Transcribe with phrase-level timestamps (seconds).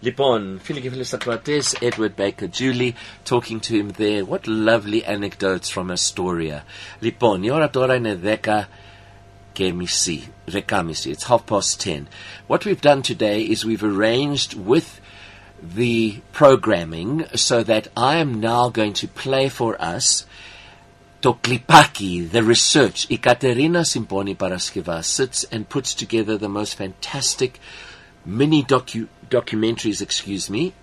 [0.00, 2.92] Λοιπόν, φίλοι και φίλες ακροατές, Edward Baker Julie,
[3.24, 4.24] talking to him there.
[4.24, 6.64] What lovely anecdotes from Astoria.
[7.00, 8.64] Λοιπόν, η ώρα τώρα είναι 10
[9.52, 10.32] και μισή,
[10.68, 11.14] 10 μισή.
[11.16, 12.06] It's half past 10.
[12.48, 15.00] What we've done today is we've arranged with
[15.76, 20.26] the programming so that I am now going to play for us
[21.20, 23.04] το κλιπάκι, the research.
[23.08, 27.50] Η Κατερίνα Συμπόνη Παρασκευά sits and puts together the most fantastic
[28.24, 30.73] mini docu documentaries, excuse me.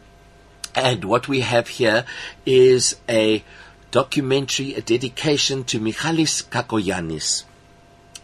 [0.74, 2.04] And what we have here
[2.46, 3.42] is a
[3.90, 7.44] documentary, a dedication to Michalis Kakoyanis.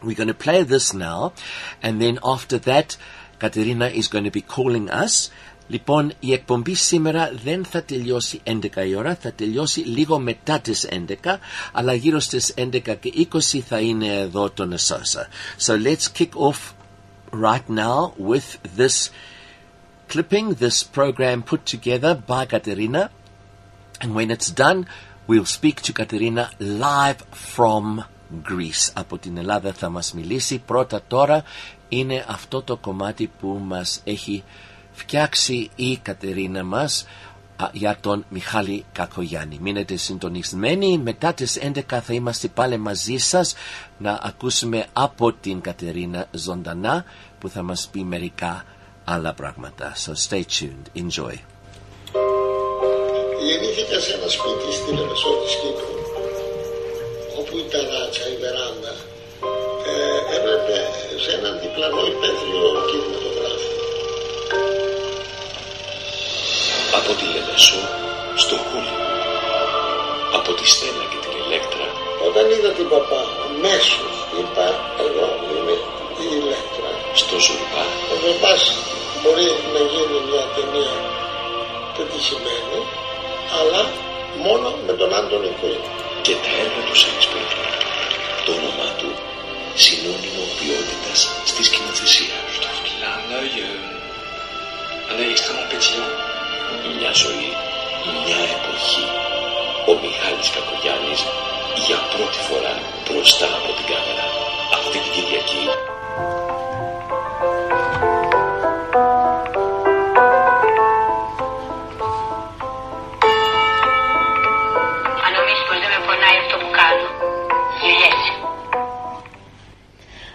[0.02, 1.32] We're going to play this now,
[1.82, 2.96] and then after that,
[3.38, 5.30] Katerina is going to be calling us.
[5.68, 10.88] Λοιπόν, η εκπομπή σήμερα δεν θα τελειώσει 11 η ώρα, θα τελειώσει λίγο μετά τις
[10.90, 11.38] 11,
[11.72, 15.28] αλλά γύρω στις 11 και 20 θα είναι εδώ το Νεσόσα.
[15.58, 16.74] So let's kick off
[17.32, 19.10] right now with this
[20.13, 23.03] clipping, this program put together by Katerina.
[24.01, 24.79] And when it's done,
[25.27, 28.03] we'll speak to Katerina live from
[28.43, 28.91] Greece.
[28.93, 30.57] Από την Ελλάδα θα μας μιλήσει.
[30.65, 31.43] Πρώτα τώρα
[31.89, 34.43] είναι αυτό το κομμάτι που μας έχει
[34.91, 37.07] φτιάξει η Κατερίνα μας
[37.71, 39.59] για τον Μιχάλη Κακογιάννη.
[39.61, 40.97] Μείνετε συντονισμένοι.
[40.97, 43.55] Μετά τις 11 θα είμαστε πάλι μαζί σας
[43.97, 47.05] να ακούσουμε από την Κατερίνα ζωντανά
[47.39, 48.65] που θα μας πει μερικά
[49.13, 49.93] άλλα πράγματα.
[50.03, 50.85] So stay tuned.
[51.01, 51.35] Enjoy.
[53.47, 55.91] Γεννήθηκα σε ένα σπίτι στην Λεμεσό της Κύπρου
[57.39, 58.93] όπου η ταράτσα, η βεράντα
[59.91, 60.77] ε, έβλεπε
[61.23, 63.71] σε έναν διπλανό υπαίθριο κινηματογράφο.
[66.97, 67.81] Από τη Λεμεσό
[68.43, 68.95] στο Χούλι.
[70.37, 71.87] Από τη Στέλλα και την Ηλέκτρα.
[72.27, 74.67] Όταν είδα την Παπά αμέσως είπα
[75.05, 75.75] εγώ είμαι
[76.23, 76.91] η Ηλέκτρα.
[77.21, 77.83] Στο Ζορμπά.
[78.11, 78.63] Ο Ζορμπάς
[79.21, 80.95] μπορεί να γίνει μια ταινία
[81.95, 82.79] πετυχημένη
[83.59, 83.81] αλλά
[84.45, 85.81] μόνο με τον Άντονι Κουίν.
[86.25, 87.45] Και τα έργα του Σέξπιρ.
[88.45, 89.09] Το όνομά του
[89.83, 91.19] συνώνυμο ποιότητας
[91.51, 92.37] στη σκηνοθεσία.
[92.53, 96.11] Je trouve qu'il a un œil, euh, un œil extrêmement pétillant.
[96.99, 97.49] Μια ζωή,
[98.25, 99.05] μια εποχή.
[99.89, 101.21] Ο Μιχάλης Κακογιάννης
[101.85, 102.73] για πρώτη φορά
[103.05, 104.25] μπροστά από την κάμερα.
[104.77, 105.63] Αυτή την Κυριακή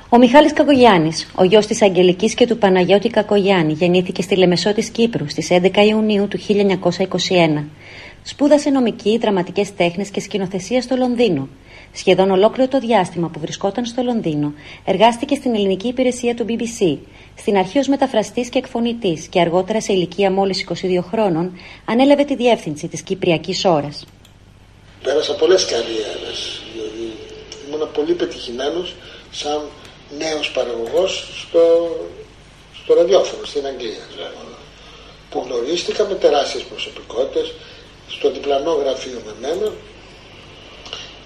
[0.09, 4.89] Ο Μιχάλης Κακογιάννης, ο γιος της Αγγελικής και του Παναγιώτη Κακογιάννη, γεννήθηκε στη Λεμεσό της
[4.89, 7.65] Κύπρου στις 11 Ιουνίου του 1921.
[8.23, 11.49] Σπούδασε νομική, δραματικές τέχνες και σκηνοθεσία στο Λονδίνο.
[11.93, 14.53] Σχεδόν ολόκληρο το διάστημα που βρισκόταν στο Λονδίνο,
[14.85, 16.99] εργάστηκε στην ελληνική υπηρεσία του BBC,
[17.37, 21.53] στην αρχή ως μεταφραστής και εκφωνητής και αργότερα σε ηλικία μόλις 22 χρόνων,
[21.85, 24.07] ανέλαβε τη διεύθυνση της Κυπριακής Ώρας.
[25.03, 27.13] Πέρασα πολλές καριέρες, δηλαδή
[27.69, 28.95] ήμουν πολύ πετυχημένος
[29.31, 29.61] σαν
[30.19, 31.97] νέος παραγωγός στο,
[32.83, 34.07] στο ραδιόφωνο στην Αγγλία.
[35.31, 37.53] Που γνωρίστηκα με τεράστιες προσωπικότητες
[38.09, 39.73] στο διπλανό γραφείο με μένα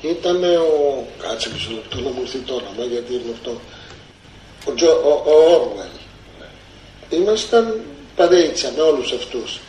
[0.02, 1.06] ήταν ο.
[1.18, 3.60] Κάτσε μισό λεπτό να μου έρθει το όνομα γιατί είναι αυτό.
[4.66, 5.98] Ο, Τζο, ο, ο Orwell.
[7.10, 7.80] Ήμασταν
[8.16, 9.60] παρεΐτσα με όλους αυτούς.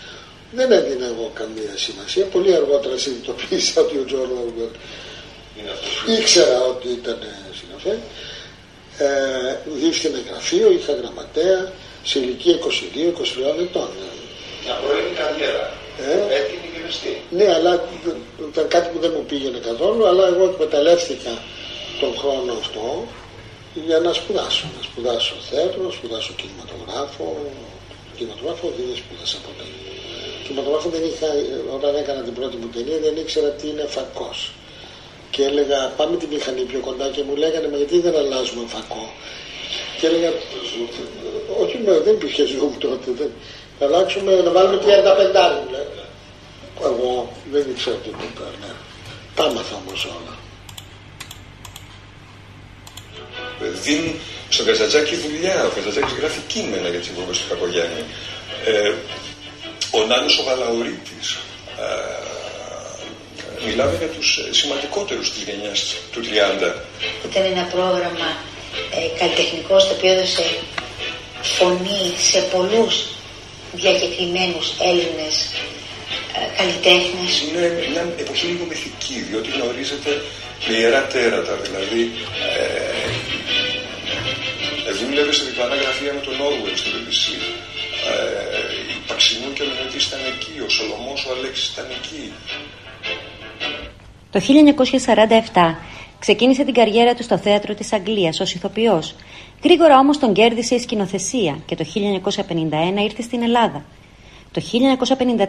[0.51, 2.25] Δεν έδινα εγώ καμία σημασία.
[2.25, 4.75] Πολύ αργότερα συνειδητοποίησα ότι ο Τζον Orwell
[6.19, 7.19] ήξερα ότι ήταν
[7.59, 7.99] συγγραφέας.
[9.01, 11.71] Ε, διηύθυνε γραφείο, είχα γραμματέα
[12.03, 12.59] σε ηλικία 22-23
[13.65, 13.89] ετών.
[14.63, 15.67] Μια πρώην καριέρα.
[16.11, 17.13] Ε; Έτοιμη και μεστή.
[17.37, 17.71] Ναι, αλλά
[18.51, 21.33] ήταν κάτι που δεν μου πήγαινε καθόλου, αλλά εγώ εκμεταλλεύτηκα
[22.01, 22.85] τον χρόνο αυτό
[23.87, 24.65] για να σπουδάσω.
[24.77, 27.25] Να σπουδάσω θέατρο, να σπουδάσω κινηματογράφο.
[28.17, 29.65] Κινηματογράφο δεν σπούδασα ποτέ.
[30.43, 31.27] Κινηματογράφο δεν είχα,
[31.77, 34.39] όταν έκανα την πρώτη μου ταινία δεν ήξερα τι είναι φακός.
[35.31, 39.13] Και έλεγα πάμε τη μηχανή πιο κοντά και μου λέγανε μα γιατί δεν αλλάζουμε φακό;
[39.99, 40.29] Και έλεγα
[41.61, 43.11] όχι με, δεν υπήρχε zoom τότε.
[43.19, 43.31] Δεν,
[43.79, 44.81] θα αλλάξουμε να βάλουμε 35
[45.57, 46.05] μου λέγανε.
[46.83, 48.45] Εγώ δεν ήξερα τίποτα.
[48.61, 48.71] Ναι.
[49.35, 50.35] Τα έμαθα όμως όλα.
[53.83, 54.15] Δίνει
[54.49, 55.65] στον Καζατζάκη δουλειά.
[55.65, 58.03] Ο Καζατζάκης γράφει κείμενα για τις εκπομπές του Κακογιάννη.
[58.65, 58.93] Ε,
[59.91, 61.37] ο Νάνος ο Γαλαουρίτης.
[61.79, 62.31] Ε,
[63.65, 66.73] μιλάμε για τους ε, σημαντικότερους της γενιάς του 30.
[67.29, 68.29] Ήταν ένα πρόγραμμα
[68.95, 70.45] ε, καλλιτεχνικός στο οποίο έδωσε
[71.41, 72.93] φωνή σε πολλούς
[73.73, 75.35] διακεκριμένους Έλληνες
[76.37, 77.31] ε, καλλιτέχνες.
[77.43, 80.11] Είναι μια εποχή λίγο μυθική, διότι γνωρίζετε
[80.67, 81.55] με ιερά τέρατα.
[81.65, 82.01] Δηλαδή,
[82.47, 82.81] ε,
[84.87, 87.23] ε, δούλευε σε διπλανά γραφεία με τον Orwell στην BBC.
[88.11, 88.15] Ε,
[88.93, 89.49] η Παξινού
[90.31, 92.23] εκεί, ο Σολομός ο Αλέξης ήταν εκεί.
[94.31, 94.41] Το
[95.53, 95.75] 1947
[96.19, 99.15] ξεκίνησε την καριέρα του στο θέατρο της Αγγλίας ως ηθοποιός.
[99.63, 101.85] Γρήγορα όμως τον κέρδισε η σκηνοθεσία και το
[102.97, 103.85] 1951 ήρθε στην Ελλάδα.
[104.51, 104.61] Το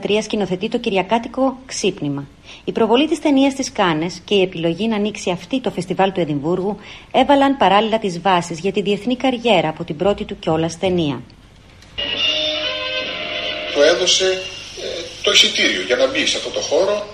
[0.09, 2.27] 1953 σκηνοθετεί το Κυριακάτικο Ξύπνημα.
[2.65, 6.21] Η προβολή της ταινίας στις Κάνες και η επιλογή να ανοίξει αυτή το φεστιβάλ του
[6.21, 6.77] Εδιμβούργου
[7.13, 11.23] έβαλαν παράλληλα τις βάσεις για τη διεθνή καριέρα από την πρώτη του κιόλας ταινία.
[13.75, 17.07] Του έδωσε ε, το εισιτήριο για να μπει σε αυτό το χώρο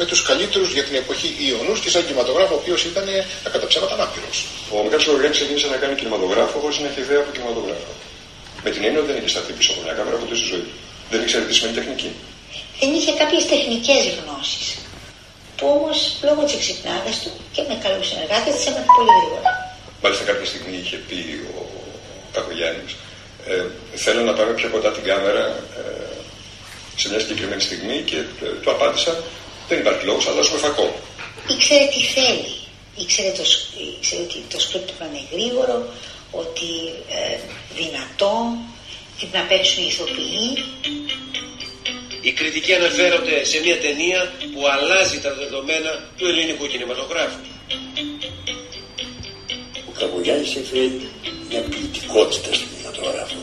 [0.00, 3.06] με τους καλύτερους για την εποχή Ιωνούς και σαν κινηματογράφο ο οποίος ήταν
[3.54, 4.36] κατά ψέματα ανάπηρος.
[4.74, 7.92] Ο Μιχάλης Γοργιάννης ξεκίνησε να κάνει κινηματογράφο χωρίς να έχει ιδέα από κινηματογράφο.
[8.64, 10.74] Με την έννοια ότι δεν είχε σταθεί πίσω από μια κάμερα ποτέ στη ζωή του.
[11.10, 12.10] Δεν ήξερε τι σημαίνει τεχνική.
[12.80, 14.66] Δεν είχε κάποιες τεχνικές γνώσεις
[15.56, 15.98] που όμως
[16.28, 19.50] λόγω της εξυπνάδας του και με καλούς συνεργάτες τις έμαθε πολύ γρήγορα.
[20.02, 21.18] Μάλιστα κάποια στιγμή είχε πει
[21.58, 21.62] ο
[22.34, 22.92] Κακογιάννης
[23.50, 23.64] ε,
[24.04, 25.44] θέλω να πάμε πιο κοντά την κάμερα
[25.80, 26.09] ε,
[27.00, 29.12] σε μια συγκεκριμένη στιγμή και ε, του απάντησα
[29.68, 30.86] δεν υπάρχει λόγος, θα δώσουμε φακό.
[31.54, 32.50] Ήξερε τι θέλει.
[33.02, 33.44] Ήξερε, το,
[33.98, 35.76] ήξερε ότι το σκρίπτ του είναι γρήγορο,
[36.30, 36.70] ότι
[37.18, 37.38] ε,
[37.78, 38.34] δυνατό,
[39.18, 40.48] τι να παίξουν οι ηθοποιοί.
[42.20, 47.40] Οι κριτικοί αναφέρονται σε μια ταινία που αλλάζει τα δεδομένα του ελληνικού κινηματογράφου.
[49.88, 50.88] Ο Κακογιάννης έφερε
[51.48, 52.68] μια ποιητικότητα στην
[53.00, 53.36] κινηματογράφο.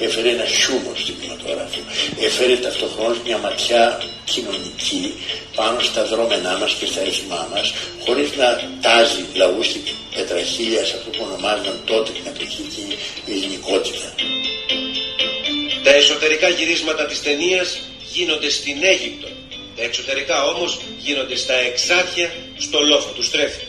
[0.00, 1.80] Έφερε ένα χιούμορ στην κινηματογράφο.
[2.20, 5.14] Έφερε ταυτοχρόνως μια ματιά κοινωνική
[5.54, 7.74] πάνω στα δρόμενά μας και στα έθιμά μας
[8.04, 8.48] χωρίς να
[8.80, 9.82] τάζει λαούς στην
[10.14, 12.64] πετραχίλια σε αυτό που ονομάζονταν τότε την εποχή
[13.26, 14.14] η ελληνικότητα.
[15.84, 17.68] Τα εσωτερικά γυρίσματα της ταινίας
[18.12, 19.28] γίνονται στην Αίγυπτο.
[19.76, 23.64] Τα εξωτερικά όμως γίνονται στα εξάρχεια στο λόφο του Στρέφη.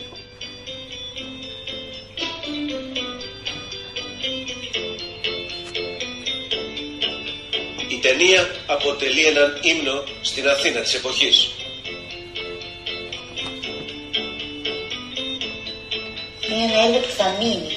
[8.06, 11.38] Ταινία αποτελεί έναν ύμνο στην Αθήνα της εποχής.
[16.50, 17.74] Είναι ένα έργο που θα μείνει,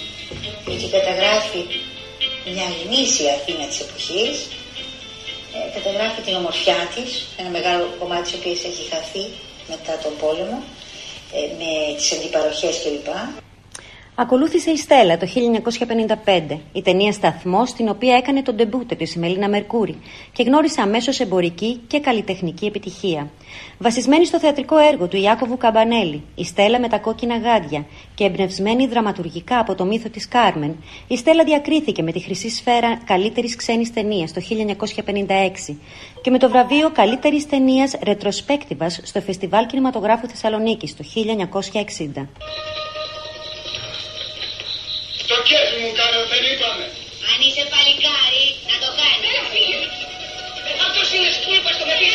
[0.67, 1.63] γιατί καταγράφει
[2.55, 4.37] μια γνήσια Αθήνα της εποχής,
[5.57, 7.11] ε, καταγράφει την ομορφιά της,
[7.41, 9.25] ένα μεγάλο κομμάτι της οποίας έχει χαθεί
[9.69, 10.59] μετά τον πόλεμο,
[11.37, 13.09] ε, με τις αντιπαροχές κλπ.
[14.20, 15.26] Ακολούθησε η Στέλλα το
[16.25, 19.99] 1955, η ταινία Σταθμό, στην οποία έκανε τον ντεμπούτε της η Μελίνα Μερκούρη
[20.32, 23.31] και γνώρισε αμέσως εμπορική και καλλιτεχνική επιτυχία.
[23.79, 28.87] Βασισμένη στο θεατρικό έργο του Ιάκωβου Καμπανέλη, η Στέλλα με τα κόκκινα γάντια και εμπνευσμένη
[28.87, 30.76] δραματουργικά από το μύθο της Κάρμεν,
[31.09, 34.41] η Στέλλα διακρίθηκε με τη χρυσή σφαίρα καλύτερης ξένης ταινίας το
[35.69, 35.76] 1956
[36.23, 41.05] και με το βραβείο καλύτερης ταινίας Ρετροσπέκτιβας στο Φεστιβάλ Κινηματογράφου Θεσσαλονίκης το
[42.14, 42.26] 1960.
[45.31, 46.85] Το κέφι μου κάνω, δεν είπαμε.
[47.31, 49.17] Αν είσαι παλικάρι, να το κάνεις.
[50.87, 52.09] Αυτός είναι σκούπα στο παιδί.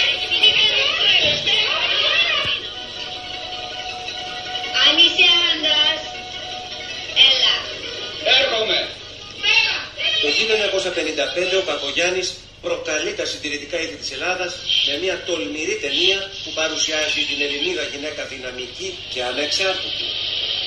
[4.85, 6.01] Αν είσαι άντρας,
[7.29, 7.55] έλα.
[8.39, 8.79] Έρχομαι.
[10.23, 12.27] Το 1955 ο Κακογιάννης
[12.61, 14.51] προκαλεί τα συντηρητικά είδη της Ελλάδας
[14.87, 20.07] με μια τολμηρή ταινία που παρουσιάζει την Ελληνίδα γυναίκα δυναμική και ανεξάρτητη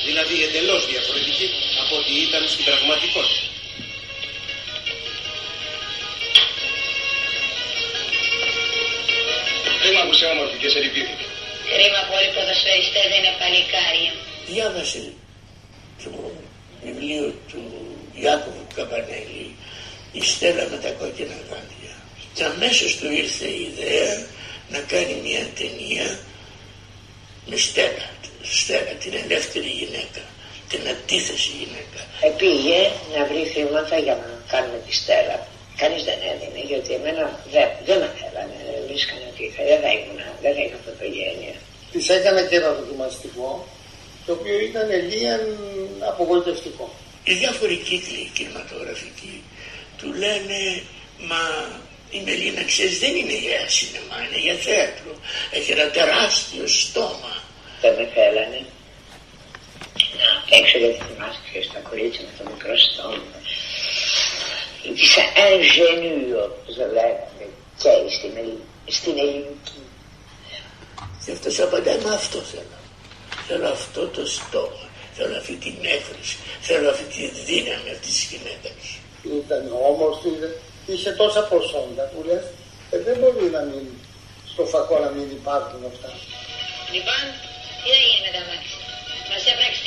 [0.08, 1.46] δηλαδή εντελώς διαφορετική
[1.82, 3.44] από ό,τι ήταν στην πραγματικότητα.
[9.82, 11.26] Κρίμα που σε όμορφη και σε λυπήθηκε.
[11.72, 14.12] Κρίμα που όλοι οι ποδοσφαιριστές δεν είναι παλικάρια.
[14.52, 15.02] Διάβασε
[16.02, 16.10] το
[16.84, 17.62] βιβλίο του
[18.22, 19.46] Ιάκωβου Καπανέλη
[20.18, 21.94] «Η Στέλλα με τα κόκκινα γάντια».
[22.34, 24.12] Και αμέσως του ήρθε η ιδέα
[24.74, 26.18] να κάνει μια ταινία
[27.46, 28.08] με Στέλλα
[28.60, 30.22] Στέλλα, την ελεύθερη γυναίκα,
[30.70, 32.00] την αντίθεση γυναίκα.
[32.30, 32.80] Επήγε
[33.14, 35.38] να βρει χρήματα για να κάνουμε τη Στέλλα.
[35.80, 38.58] Κανείς δεν έδινε, γιατί εμένα δεν, δεν με θέλανε.
[38.88, 41.54] Βρίσκανε ότι δεν θα ήμουν, δεν θα είχα πρωτογένεια.
[41.92, 43.50] Της έκανε και ένα δοκιμαστικό,
[44.26, 45.42] το οποίο ήταν λίγαν
[46.10, 46.86] απογοητευτικό.
[47.24, 49.36] Οι διάφοροι κύκλοι κινηματογραφικοί
[49.98, 50.60] του λένε,
[51.30, 51.42] μα
[52.10, 55.12] η Μελίνα ξέρεις δεν είναι για σινεμά, είναι για θέατρο.
[55.50, 57.35] Έχει ένα τεράστιο στόμα
[57.80, 58.60] δεν με θέλανε.
[60.58, 63.38] Έξω γιατί θυμάσαι ξέρεις τα κορίτσια με το μικρό στόμα.
[64.82, 65.14] Της
[65.50, 67.46] ingénue όπως το λέγανε
[67.80, 68.34] και στην,
[68.96, 69.80] στην ελληνική.
[71.24, 72.78] Και αυτός απαντάει με αυτό θέλω.
[73.48, 74.84] Θέλω αυτό το στόμα.
[75.16, 76.36] Θέλω αυτή την έκφραση.
[76.60, 78.70] Θέλω αυτή τη δύναμη αυτή τη γυναίκα.
[79.42, 80.30] Ήταν όμορφη,
[80.86, 82.44] είχε τόσα προσόντα που λες,
[82.90, 83.84] ε, δεν μπορεί να μην
[84.52, 86.10] στο φακό να μην υπάρχουν αυτά.
[86.94, 87.22] Λοιπόν,
[87.86, 88.76] τι έγινε με τα μάξι.
[89.52, 89.80] Έπραξε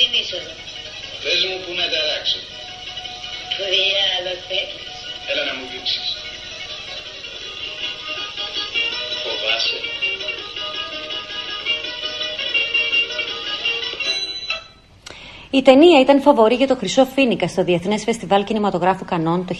[15.52, 19.54] Η ταινία ήταν φοβορή για το Χρυσό Φίνικα στο Διεθνές Φεστιβάλ Κινηματογράφου Κανών το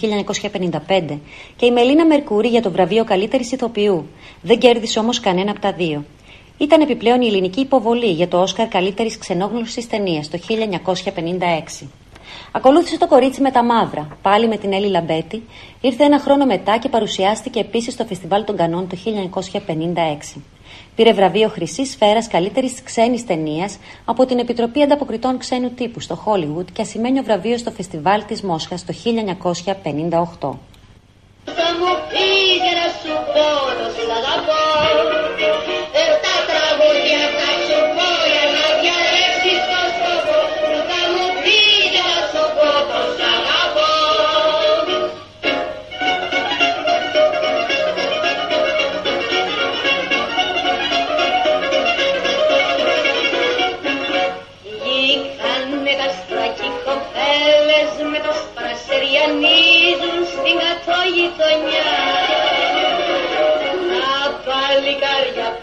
[0.88, 1.18] 1955
[1.56, 4.08] και η Μελίνα Μερκούρη για το βραβείο καλύτερης ηθοποιού.
[4.42, 6.04] Δεν κέρδισε όμως κανένα από τα δύο.
[6.60, 10.38] Ήταν επιπλέον η ελληνική υποβολή για το Όσκαρ καλύτερης ξενόγνωση ταινίας το
[11.82, 11.86] 1956.
[12.52, 15.42] Ακολούθησε το κορίτσι με τα μαύρα, πάλι με την Έλλη Λαμπέτη,
[15.80, 18.96] ήρθε ένα χρόνο μετά και παρουσιάστηκε επίσης στο Φεστιβάλ των Κανών το
[20.36, 20.40] 1956.
[20.96, 26.68] Πήρε βραβείο Χρυσή Σφαίρας καλύτερης ξένης ταινίας από την Επιτροπή Ανταποκριτών Ξένου Τύπου στο Χόλιγουτ
[26.72, 28.94] και ασημένιο βραβείο στο Φεστιβάλ της Μόσχας το
[30.40, 30.58] 1958.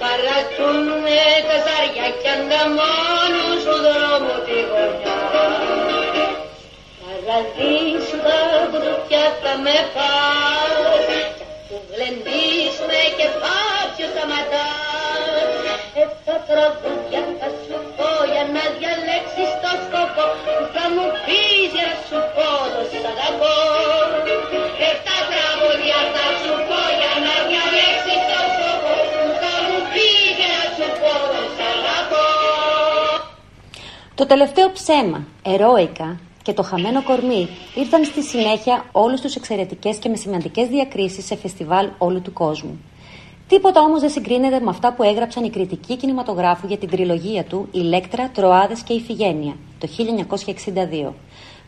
[0.01, 2.33] Παρατούνε τα ζάρια κι
[2.77, 5.19] μόνο σου δρόμο τη γωνιά.
[7.01, 8.39] Παραδείσου τα
[8.69, 11.05] μπρουτιά θα με πας
[11.37, 15.51] κι αφού γλεντήσουμε και πάψιο σταματάς
[16.01, 21.87] Εφτά τραγούδια θα σου πω για να διαλέξεις το σκοπό που θα μου πεις για
[21.89, 24.16] να σου πω το σ' αγαπώ
[34.17, 40.09] Το τελευταίο ψέμα, ερόικα και το χαμένο κορμί ήρθαν στη συνέχεια όλους τους εξαιρετικές και
[40.09, 42.79] με σημαντικές διακρίσεις σε φεστιβάλ όλου του κόσμου.
[43.47, 47.67] Τίποτα όμως δεν συγκρίνεται με αυτά που έγραψαν οι κριτικοί κινηματογράφου για την τριλογία του
[47.71, 51.13] Ηλέκτρα, Τροάδες και Ιφηγένεια το 1962.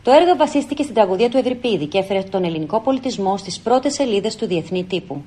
[0.02, 4.36] Το έργο βασίστηκε στην τραγωδία του Ευρυπίδη και έφερε τον ελληνικό πολιτισμό στις πρώτες σελίδες
[4.36, 5.22] του διεθνή τύπου.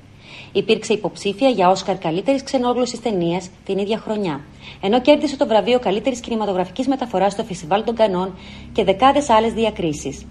[0.52, 4.40] Υπήρξε υποψήφια για Όσκαρ καλύτερης ξενόγλωση ταινίας την ίδια χρονιά,
[4.80, 8.34] ενώ κέρδισε το βραβείο καλύτερης κινηματογραφικής μεταφοράς στο Φεστιβάλ των Κανών
[8.72, 10.26] και δεκάδες άλλες διακρίσεις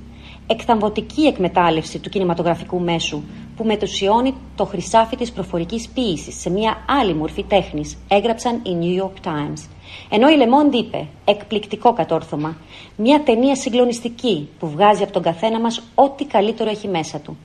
[0.48, 3.24] εκθαμβωτική εκμετάλλευση του κινηματογραφικού μέσου
[3.56, 9.04] που μετουσιώνει το χρυσάφι της προφορικής ποίησης σε μια άλλη μορφή τέχνης, έγραψαν οι New
[9.04, 9.68] York Times.
[10.10, 12.58] Ενώ η Λεμόντ είπε, εκπληκτικό κατόρθωμα,
[12.96, 17.38] μια ταινία συγκλονιστική που βγάζει από τον καθένα μας ό,τι καλύτερο έχει μέσα του.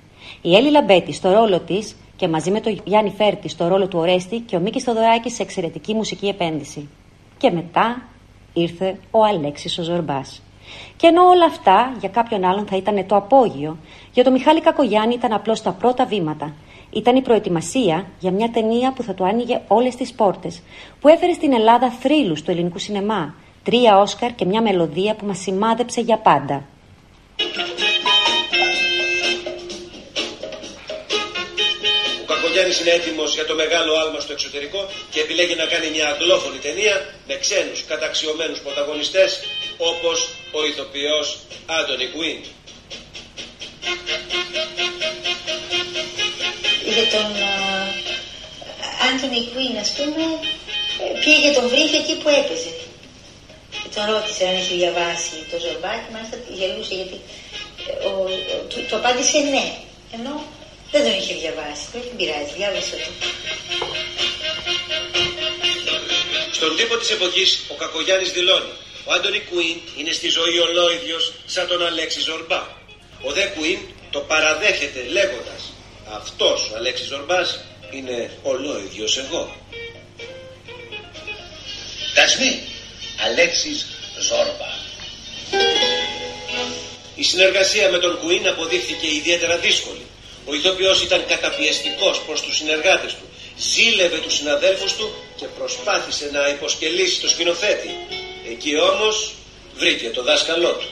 [0.43, 3.99] Η Έλλη Λαμπέτη στο ρόλο της και μαζί με τον Γιάννη Φέρτη στο ρόλο του
[3.99, 6.88] Ορέστη και ο Μίκης Θοδωράκης σε εξαιρετική μουσική επένδυση.
[7.38, 8.02] Και μετά
[8.52, 10.43] ήρθε ο Αλέξης ο Ζορμπάς.
[10.96, 13.76] Και ενώ όλα αυτά για κάποιον άλλον θα ήταν το απόγειο,
[14.12, 16.52] για τον Μιχάλη Κακογιάννη ήταν απλώς τα πρώτα βήματα.
[16.90, 20.62] Ήταν η προετοιμασία για μια ταινία που θα του άνοιγε όλες τις πόρτες,
[21.00, 25.38] που έφερε στην Ελλάδα θρύλους του ελληνικού σινεμά, τρία Όσκαρ και μια μελωδία που μας
[25.38, 26.64] σημάδεψε για πάντα.
[32.59, 36.07] Ο Κακογιάννης είναι έτοιμος για το μεγάλο άλμα στο εξωτερικό και επιλέγει να κάνει μια
[36.12, 39.31] αγγλόφωνη ταινία με ξένους καταξιωμένους πρωταγωνιστές
[39.77, 41.27] όπως ο ηθοποιός
[41.67, 42.38] Άντωνι Κουίν.
[46.95, 47.29] Για τον
[49.07, 50.25] Άντωνι Κουίν, ας πούμε,
[51.25, 52.73] πήγε τον βρήκε εκεί που έπαιζε.
[53.83, 57.19] Και τον ρώτησε αν είχε διαβάσει το Ζορμπάκι, μάλιστα γελούσε γιατί
[57.91, 58.12] ε, ο,
[58.53, 59.67] ο, του, το απάντησε ναι.
[60.17, 60.35] Ενώ
[60.90, 61.85] δεν τον είχε διαβάσει.
[61.92, 63.11] Δεν πειράζει, διάβασε το.
[66.52, 68.73] Στον τύπο της εποχής ο Κακογιάννης δηλώνει
[69.09, 72.62] ο Άντωνι Κουίν είναι στη ζωή ολόιδιος σαν τον Αλέξη Ζορμπά.
[73.23, 73.78] Ο δε Κουίν
[74.11, 75.73] το παραδέχεται λέγοντας
[76.09, 79.57] αυτός ο Αλέξης Ζορμπάς είναι ολόιδιος εγώ.
[82.14, 82.62] Δασμή,
[83.25, 83.87] Αλέξης
[84.21, 84.71] Ζόρμπα.
[87.14, 90.07] Η συνεργασία με τον Κουίν αποδείχθηκε ιδιαίτερα δύσκολη.
[90.49, 93.26] Ο ηθοποιός ήταν καταπιεστικός προς τους συνεργάτες του.
[93.59, 97.90] Ζήλευε τους συναδέλφους του και προσπάθησε να υποσκελίσει το σκηνοθέτη.
[98.52, 99.35] Εκεί όμως
[99.76, 100.88] βρήκε το δάσκαλό του.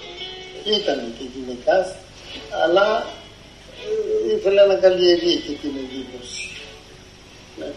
[0.65, 1.95] Ήταν και γυναικάς,
[2.63, 3.07] αλλά
[4.31, 6.51] ε, ήθελε να καλλιεργήσει την εντύπωση.
[7.59, 7.71] Ναι.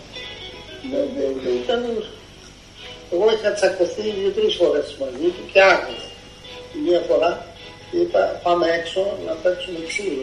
[0.90, 2.04] Ναι, ναι, ναι, ήταν...
[3.12, 6.10] Εγώ είχα τσακωθεί δύο-τρεις φορές μαζί του και άγνωσα.
[6.86, 7.46] Μία φορά
[7.92, 10.22] είπα πάμε έξω να παίξουμε ξύλο.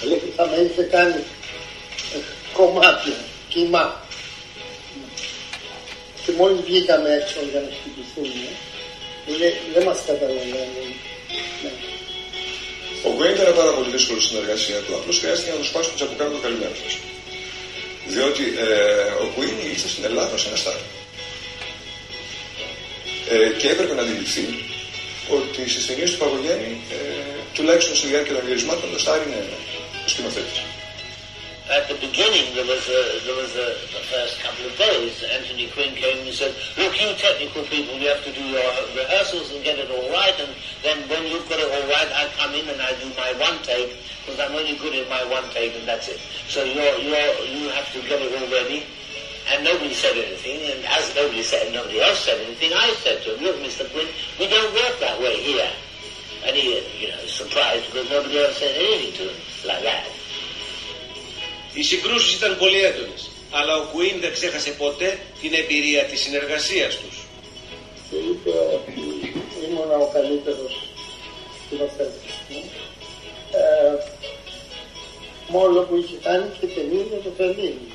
[0.00, 1.20] Δηλαδή θα με είχε κάνει
[2.14, 2.18] ε,
[2.52, 3.18] κομμάτια,
[3.48, 3.84] κύμα.
[6.24, 8.46] Και μόλις βγήκαμε έξω για να χτυπηθούμε,
[9.38, 10.88] λέει, δεν μας καταλαβαίνουν.
[11.62, 11.72] Ναι.
[13.06, 14.92] Ο Γκουέιν ήταν πάρα πολύ δύσκολη συνεργασία του.
[14.98, 16.88] Απλώς χρειάστηκε να τους σπάσει το τσακουκάνο το καλημέρα σα.
[18.14, 18.72] Διότι ε,
[19.22, 20.88] ο Γκουέιν ήρθε στην Ελλάδα σε ένας στάδιο.
[23.32, 24.44] Ε, και έπρεπε να αντιληφθεί
[25.38, 26.96] ότι στι ταινίε του Παγωγέννη, ε,
[27.56, 29.42] τουλάχιστον στη διάρκεια των γυρισμάτων, το Στάρι είναι
[31.70, 35.70] At the beginning, there was a, there was a, the first couple of days, Anthony
[35.70, 39.54] Quinn came and he said, look, you technical people, you have to do your rehearsals
[39.54, 40.50] and get it all right, and
[40.82, 43.62] then when you've got it all right, I come in and I do my one
[43.62, 43.94] take,
[44.26, 46.18] because I'm only good in my one take, and that's it.
[46.50, 47.14] So you you
[47.46, 48.82] you have to get it all ready,
[49.54, 53.38] and nobody said anything, and as nobody said, nobody else said anything, I said to
[53.38, 53.86] him, look, Mr.
[53.94, 54.10] Quinn,
[54.42, 55.70] we don't work that way here.
[56.46, 56.66] And he,
[57.00, 59.38] you know, was surprised because nobody else said anything to him
[59.70, 60.04] like that.
[61.74, 66.96] Οι συγκρούσεις ήταν πολύ έντονες, αλλά ο Κουίν δεν ξέχασε ποτέ την εμπειρία της συνεργασίας
[66.96, 67.16] τους.
[68.10, 69.00] Και είπε ότι
[69.64, 70.72] ήμουν ο καλύτερος
[71.66, 72.62] σκηνοθέτης μου.
[73.52, 73.94] Ε,
[75.48, 77.88] μόνο που είχε κάνει και ταινίες με το Φελίνι.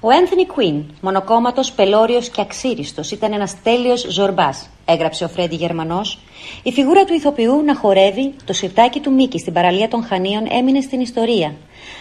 [0.00, 6.18] Ο Ένθονι Κουίν, μονοκόμματος, πελώριος και αξίριστος, ήταν ένας τέλειος ζορμπάς, έγραψε ο Φρέντι Γερμανός.
[6.62, 10.80] Η φιγούρα του ηθοποιού να χορεύει, το σιρτάκι του Μίκη στην παραλία των Χανίων έμεινε
[10.80, 11.54] στην ιστορία.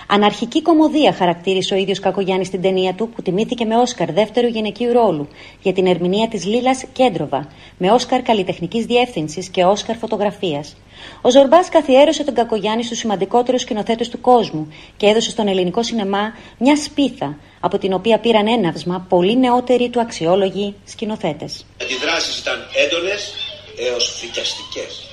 [0.08, 4.94] Αναρχική κομμωδία χαρακτήρισε ο ίδιος Κακογιάννης στην ταινία του, που τιμήθηκε με Όσκαρ δεύτερου γυναικείου
[4.94, 5.28] ρόλου
[5.62, 10.76] για την ερμηνεία της Λίλας Κέντροβα, με Όσκαρ καλλιτεχνικής διεύθυνσης και Όσκαρ φωτογραφίας.
[11.22, 16.34] Ο Ζορμπάς καθιέρωσε τον Κακογιάννη στους σημαντικότερους σκηνοθέτες του κόσμου και έδωσε στον ελληνικό σινεμά
[16.58, 21.66] μια σπίθα, από την οποία πήραν έναυσμα πολύ νεότεροι του αξιόλογοι σκηνοθέτες.
[21.78, 23.34] Οι αντιδράσεις ήταν έντονες
[23.78, 25.05] έως φρικιαστικές.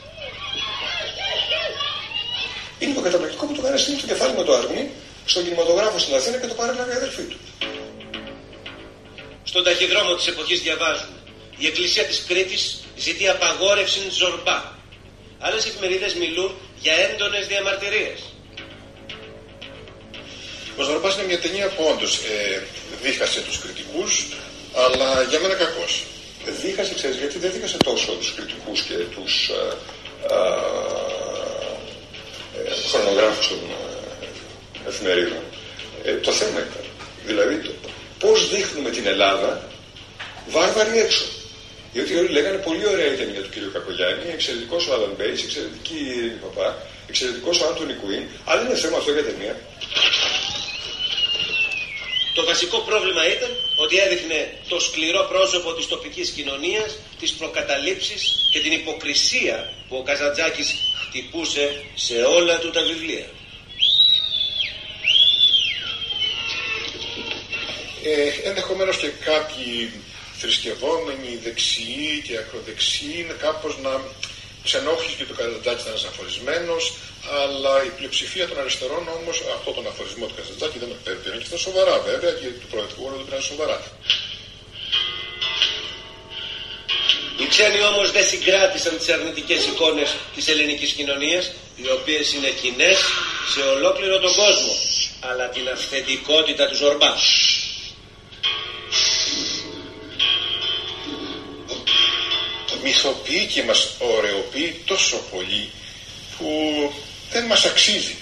[2.83, 4.91] Είναι το καταπληκτικό που το κάνει στιγμή στο κεφάλι με το αρνί,
[5.25, 7.39] στον κινηματογράφο στην Αθήνα και το παρέλαβε η αδερφή του.
[9.45, 11.19] Στον ταχυδρόμο της εποχής διαβάζουμε.
[11.57, 12.63] Η Εκκλησία της Κρήτης
[12.97, 14.59] ζητεί απαγόρευση ζορμπά.
[15.39, 18.19] Άλλες εφημερίδες μιλούν για έντονες διαμαρτυρίες.
[20.77, 22.63] Ο Ζορμπάς είναι μια ταινία που όντως ε,
[23.03, 24.27] δίχασε τους κριτικούς,
[24.85, 26.03] αλλά για μένα κακός.
[26.63, 29.77] Δίχασε, ξέρεις, γιατί δεν δίχασε τόσο τους κριτικούς και τους ε,
[30.35, 31.22] ε,
[32.67, 35.43] ε, χρονογράφους των ε, εφημερίδων.
[36.05, 36.85] Ε, το θέμα ήταν.
[37.27, 37.71] Δηλαδή, το,
[38.19, 39.69] πώς δείχνουμε την Ελλάδα
[40.49, 41.25] βάρβαρη έξω.
[41.93, 43.73] Γιατί όλοι λέγανε πολύ ωραία η ταινία του κ.
[43.73, 46.01] Κακογιάννη, εξαιρετικός ο Άλαν Μπέιτς, εξαιρετική
[46.35, 46.69] η Παπά,
[47.09, 49.57] εξαιρετικός ο Άντονι Κουίν, αλλά είναι θέμα αυτό για ταινία.
[52.35, 58.61] Το βασικό πρόβλημα ήταν ότι έδειχνε το σκληρό πρόσωπο της τοπικής κοινωνίας, τις προκαταλήψεις και
[58.61, 60.75] την υποκρισία που ο Καζαντζάκης
[61.09, 63.27] χτυπούσε σε όλα του τα βιβλία.
[68.05, 69.93] Ε, ενδεχομένως και κάποιοι
[70.39, 74.01] θρησκευόμενοι, δεξιοί και ακροδεξιοί είναι κάπως να
[74.65, 76.95] ξενόχλησε και το Καζαντζάκης ήταν αφορισμένος,
[77.31, 81.45] αλλά η πλειοψηφία των αριστερών όμως αυτό τον αφορισμό του Καζαντζάκη δεν το πήραν και
[81.45, 83.83] στα σοβαρά βέβαια και του προεδρικού δεν το πήραν σοβαρά.
[87.41, 92.99] Οι ξένοι όμως δεν συγκράτησαν τις αρνητικές εικόνες της ελληνικής κοινωνίας, οι οποίες είναι κοινές
[93.53, 94.75] σε ολόκληρο τον κόσμο,
[95.21, 97.15] αλλά την αυθεντικότητα του Ζορμπά.
[102.85, 105.71] Μυθοποιεί και μας ωρεοποιεί τόσο πολύ
[106.39, 106.51] που
[107.33, 108.17] δεν μας αξίζει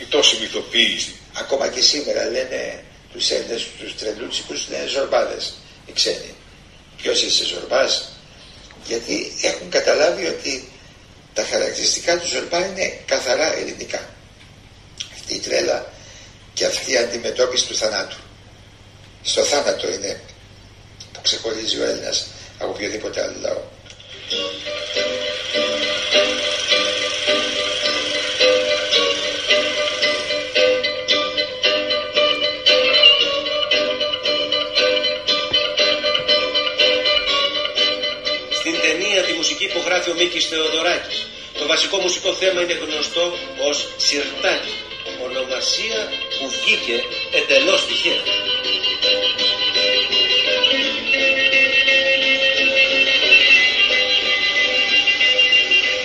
[0.00, 1.14] η τόση μυθοποίηση.
[1.32, 5.54] Ακόμα και σήμερα λένε τους Έλληνες, τους τρελούτσικους, λένε ζορμπάδες
[5.86, 6.34] οι ξένοι.
[6.96, 8.08] Ποιος είσαι ζορμπάς;
[8.86, 10.68] Γιατί έχουν καταλάβει ότι
[11.34, 14.08] τα χαρακτηριστικά του ζορμπά είναι καθαρά ελληνικά.
[15.12, 15.92] Αυτή η τρέλα
[16.54, 18.16] και αυτή η αντιμετώπιση του θανάτου.
[19.22, 20.20] Στο θάνατο είναι
[21.12, 22.26] που ξεχωρίζει ο Έλληνας
[22.58, 23.62] από οποιοδήποτε άλλο λαό.
[40.04, 41.26] Γράφει ο Μίκης Θεοδωράκης.
[41.58, 43.24] Το βασικό μουσικό θέμα είναι γνωστό
[43.68, 44.74] ως σιρτάκι,
[45.26, 46.00] ονομασία
[46.36, 46.96] που βγήκε
[47.38, 48.22] εντελώς τυχαία.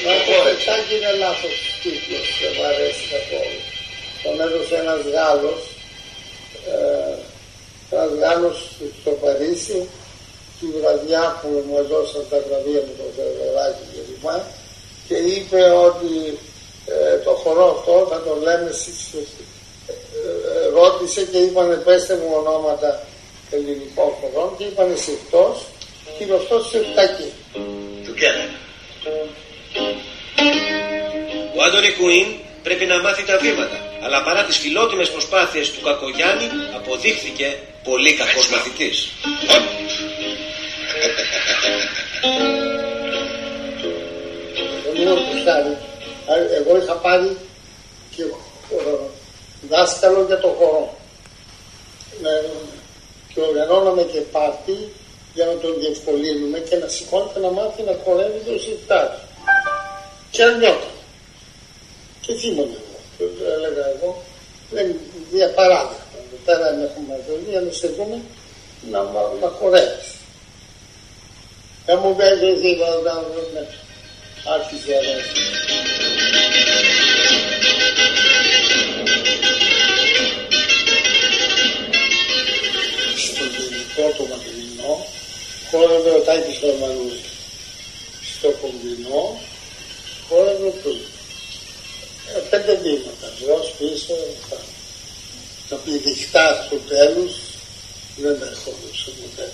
[0.05, 3.59] Μα το πετσάκι είναι λάθος τίτλος, δεν μου αρέσει καθόλου.
[4.23, 5.61] Τον έδωσε ένας Γάλλος,
[6.73, 7.15] ε,
[7.93, 8.57] ένας Γάλλος
[9.01, 9.79] στο Παρίσι,
[10.59, 14.35] τη βραδιά που μου έδωσαν τα βραβεία με το Θεοδωράκη και λοιπά
[15.07, 16.13] και είπε ότι
[16.93, 22.29] ε, το χορό αυτό θα το λέμε στις, ε, ε, ρώτησε και είπανε πέστε μου
[22.39, 22.89] ονόματα
[23.55, 25.57] ελληνικών χωρών και είπανε συρτός
[26.17, 27.29] και γνωστός συρτάκι.
[28.05, 28.57] Του κέρανε.
[31.57, 32.27] Ο Άντωνι Κουίν
[32.63, 38.49] πρέπει να μάθει τα βήματα, αλλά παρά τις φιλότιμες προσπάθειες του Κακογιάννη αποδείχθηκε πολύ κακός
[38.49, 38.97] μαθητής.
[45.05, 45.77] Παραδείγματος χάρη,
[46.59, 47.37] εγώ είχα πάρει
[48.15, 48.23] και
[49.69, 50.97] δάσκαλο για το χορό.
[53.33, 54.91] Και οργανώναμε και πάρτι
[55.33, 59.19] για να τον διευκολύνουμε και να σηκώνεται να μάθει να χορεύει το σιρτάρι.
[60.31, 60.95] Και αρνιόταν.
[62.21, 63.27] Και θύμωνε εγώ.
[63.55, 64.21] Έλεγα εγώ,
[64.71, 64.85] δεν
[65.33, 66.07] είναι παράδειγμα.
[66.45, 68.21] Πέρα να έχουμε μαζί για να σε δούμε
[68.91, 68.99] να,
[69.41, 70.09] να χορεύεις.
[71.85, 73.23] Δεν μου παίζει τίποτα
[74.45, 74.63] να δούμε.
[74.63, 75.39] Άρχισε αρέσει.
[83.25, 85.05] Στο γενικό το μακρινό
[85.69, 87.29] χόρευε ο Τάκης Ρωμανούλης.
[88.37, 89.39] Στο κομπινό
[90.27, 91.07] χόρευε ο Τούλης.
[92.35, 94.59] Ε, πέντε βήματα, μπρος, πίσω, αυτά.
[95.69, 97.33] Τα πηδιχτά του τέλους
[98.17, 99.51] δεν ερχόντουσαν ποτέ.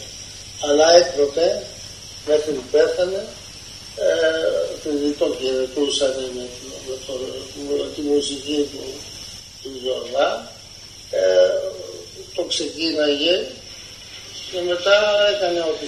[0.67, 1.65] Αλλά έκτοτε,
[2.27, 3.27] μέχρι που πέθανε,
[3.95, 6.47] ε, τον χαιρετούσαν με,
[6.87, 7.13] με, το,
[7.67, 8.83] με τη μουσική του,
[9.63, 10.51] του Ζορδά,
[11.11, 11.19] ε,
[12.35, 13.45] το ξεκίναγε
[14.51, 14.97] και μετά
[15.35, 15.87] έκανε ό,τι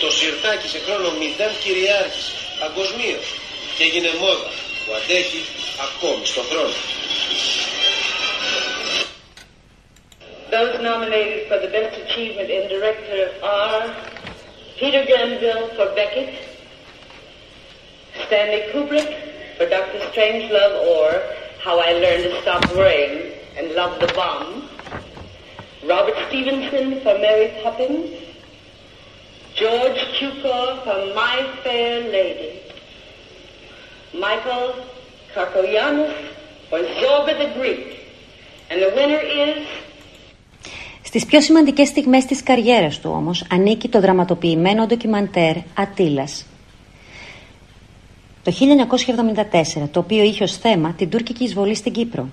[0.00, 3.19] Το σιρτάκι σε χρόνο μηδέν κυριάρχησε παγκοσμίω
[3.75, 4.49] και έγινε μόδα
[4.83, 5.41] που αντέχει
[5.85, 6.77] ακόμη στον χρόνο.
[10.49, 13.83] Those nominated for the Best Achievement in Director are
[14.79, 16.31] Peter Glanville for Beckett,
[18.25, 19.11] Stanley Kubrick
[19.57, 19.99] for Dr.
[20.09, 21.07] Strangelove or
[21.63, 24.69] How I Learned to Stop Worrying and Love the Bomb,
[25.83, 28.20] Robert Stevenson for Mary Poppins,
[29.60, 32.52] George Cukor for My Fair Lady,
[34.14, 34.66] Michael
[35.34, 36.14] Karkoyanis
[36.70, 37.84] for Zorba the Greek,
[38.70, 39.62] and the winner is
[41.04, 46.46] Στις πιο σημαντικές στιγμές της καριέρας του όμως ανήκει το δραματοποιημένο ντοκιμαντέρ «Ατήλας».
[48.42, 52.28] Το 1974, το οποίο είχε ως θέμα την τουρκική εισβολή στην Κύπρο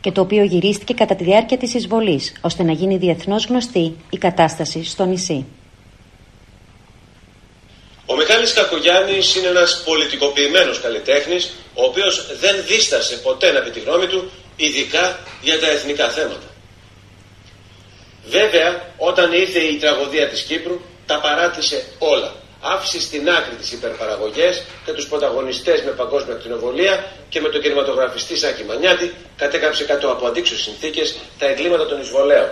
[0.00, 4.18] και το οποίο γυρίστηκε κατά τη διάρκεια της εισβολής, ώστε να γίνει διεθνώς γνωστή η
[4.18, 5.46] κατάσταση στο νησί.
[8.10, 13.80] Ο Μιχάλης Κακογιάννης είναι ένας πολιτικοποιημένος καλλιτέχνης, ο οποίος δεν δίστασε ποτέ να πει τη
[13.80, 16.48] γνώμη του, ειδικά για τα εθνικά θέματα.
[18.26, 22.34] Βέβαια, όταν ήρθε η τραγωδία της Κύπρου, τα παράτησε όλα.
[22.60, 28.36] Άφησε στην άκρη τις υπερπαραγωγές και τους πρωταγωνιστές με παγκόσμια ακτινοβολία και με τον κινηματογραφιστή
[28.36, 32.50] Σάκη Μανιάτη κατέκαψε κάτω από αντίξους συνθήκες τα εγκλήματα των εισβολέων.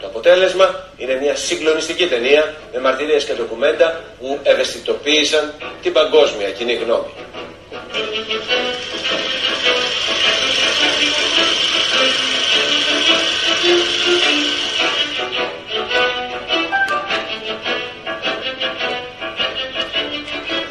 [0.00, 6.74] Το αποτέλεσμα είναι μια συγκλονιστική ταινία με μαρτυρίες και ντοκουμέντα που ευαισθητοποίησαν την παγκόσμια κοινή
[6.74, 7.12] γνώμη.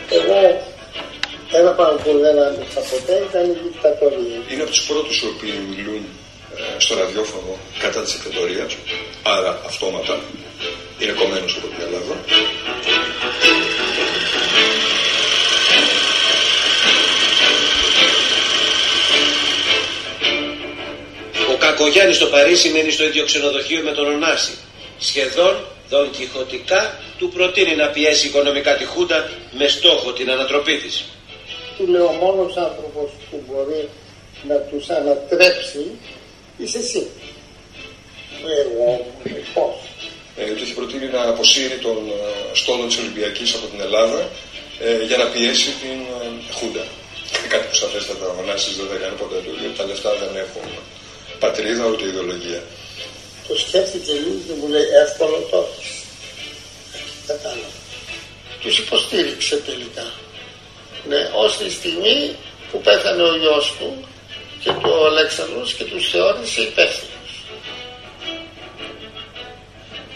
[0.10, 0.62] Εγώ
[1.51, 4.39] ένα πράγμα που δεν άντεξα ποτέ ήταν η δικτατορία.
[4.51, 6.03] Είναι από τους πρώτους οι οποίοι μιλούν
[6.58, 8.77] ε, στο ραδιόφωνο κατά της δικτατορίας,
[9.36, 10.20] άρα αυτόματα
[11.00, 12.16] είναι κομμένος από την Ελλάδα.
[21.54, 24.54] Ο Κακογιάννης στο Παρίσι μένει στο ίδιο ξενοδοχείο με τον Ωνάση.
[25.00, 25.56] Σχεδόν
[25.90, 31.06] δον Κιχωτικά του προτείνει να πιέσει οικονομικά τη Χούντα με στόχο την ανατροπή της.
[31.78, 33.90] Του λέω ο μόνος άνθρωπος που μπορεί
[34.48, 35.86] να τους ανατρέψει
[36.58, 37.08] είσαι εσύ.
[38.63, 38.89] Εγώ,
[39.54, 39.76] πώς.
[40.39, 44.21] Ε, του έχει προτείνει να αποσύρει τον ε, στόλο της Ολυμπιακής από την Ελλάδα
[44.86, 46.86] ε, για να πιέσει την ε, Χούντα.
[47.54, 50.67] Κάτι που σαφέστατα ο Νάσης δεν θα έκανε ποτέ του, γιατί τα λεφτά δεν έχουν
[51.39, 52.62] πατρίδα ούτε ιδεολογία.
[53.47, 55.89] Το σκέφτηκε λίγο και μου λέει εύκολο το έχεις.
[57.28, 57.71] Κατάλαβα.
[58.62, 60.08] Τους υποστήριξε τελικά.
[61.10, 62.36] Ναι, ως τη στιγμή
[62.71, 63.89] που πέθανε ο γιος του
[64.60, 67.16] και του ο Αλέξανδρος και τους θεώρησε υπεύθυνους.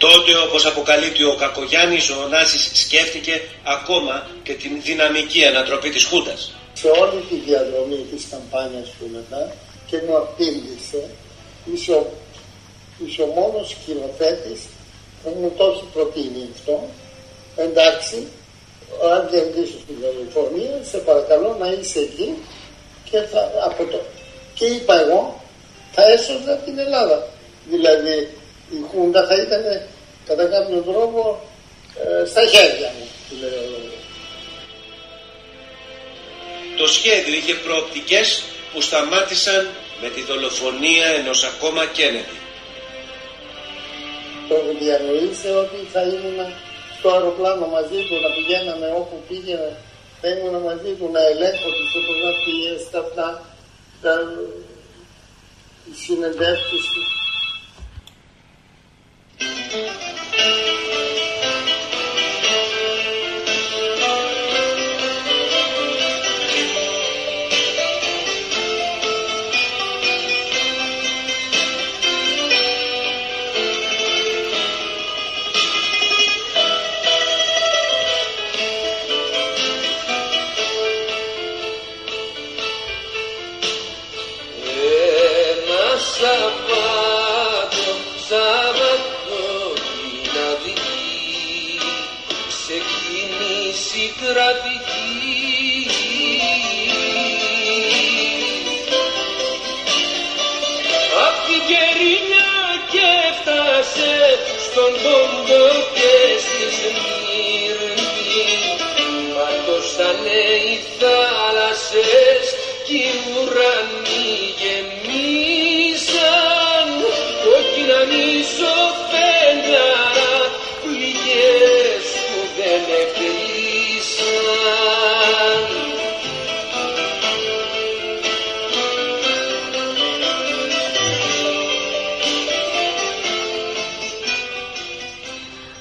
[0.06, 6.54] Τότε όπως αποκαλύπτει ο Κακογιάννης ο Ωνάσης σκέφτηκε ακόμα και την δυναμική ανατροπή της Χούντας.
[6.74, 9.56] Σε όλη τη διαδρομή της καμπάνιας του μετά
[9.90, 11.02] και μου απήντησε
[11.74, 12.04] είσαι ο,
[13.06, 14.62] είσαι ο μόνος σκηνοθέτης
[15.24, 16.90] που μου το έχει προτείνει αυτό.
[17.56, 18.28] Εντάξει,
[19.14, 22.38] αν κερδίσω στην Καλιφόρνια, σε παρακαλώ να είσαι εκεί
[23.10, 24.00] και θα, από το.
[24.54, 25.42] Και είπα εγώ,
[25.92, 27.28] θα έσωζα την Ελλάδα.
[27.70, 28.18] Δηλαδή
[28.72, 29.64] η Χούντα θα ήταν
[30.26, 31.42] κατά κάποιο τρόπο
[31.96, 33.62] ε, στα χέρια μου, του λέω.
[36.78, 39.70] Το Το σχέδιο είχε προοπτικές που σταμάτησαν
[40.02, 42.38] με τη δολοφονία ενός ακόμα Κέννεντι.
[44.50, 46.40] Το διανοείσαι ότι θα ήμουν
[46.98, 49.78] στο αεροπλάνο μαζί του, να πηγαίναμε όπου πήγαινε,
[50.22, 53.28] θα ήμουν μαζί του να ελέγχω τις φωτογραφίες, τα, τα,
[54.02, 54.14] τα
[56.04, 57.04] συνεντεύξεις του.
[60.44, 61.11] Ένα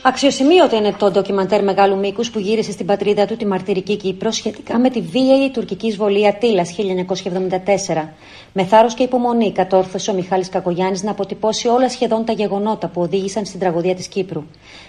[0.02, 4.78] Αξιοσημείωτο είναι το ντοκιμαντέρ μεγάλου μήκους που γύρισε στην πατρίδα του τη μαρτυρική Κύπρο σχετικά
[4.78, 8.08] με τη βίαιη τουρκική εισβολή Ατήλα 1974.
[8.52, 13.00] Με θάρρος και υπομονή κατόρθωσε ο Μιχάλης Κακογιάννης να αποτυπώσει όλα σχεδόν τα γεγονότα που
[13.00, 14.42] οδήγησαν στην τραγωδία της Κύπρου.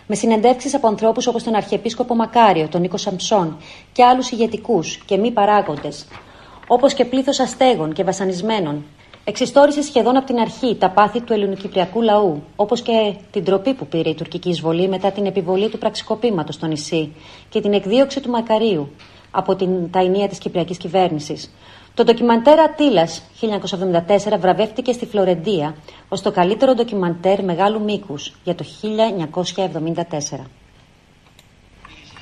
[0.08, 3.58] Με συνεντεύξεις από ανθρώπους όπως τον Αρχιεπίσκοπο Μακάριο, τον Νίκο Σαμψόν
[3.92, 6.08] και άλλους ηγετικούς και μη παράγοντες,
[6.68, 8.86] όπως και πλήθος αστέγων και βασανισμένων,
[9.24, 13.88] Εξιστόρισε σχεδόν από την αρχή τα πάθη του ελληνοκυπριακού λαού, όπως και την τροπή που
[13.88, 17.16] πήρε η τουρκική εισβολή μετά την επιβολή του πραξικοπήματος στο νησί
[17.50, 18.92] και την εκδίωξη του Μακαρίου
[19.32, 21.54] από την ταϊνία της κυπριακής κυβέρνησης.
[21.94, 23.08] Το ντοκιμαντέρ Ατήλα
[23.42, 25.76] 1974 βραβεύτηκε στη Φλωρεντία
[26.10, 30.48] ως το καλύτερο ντοκιμαντέρ μεγάλου μήκους για το 1974.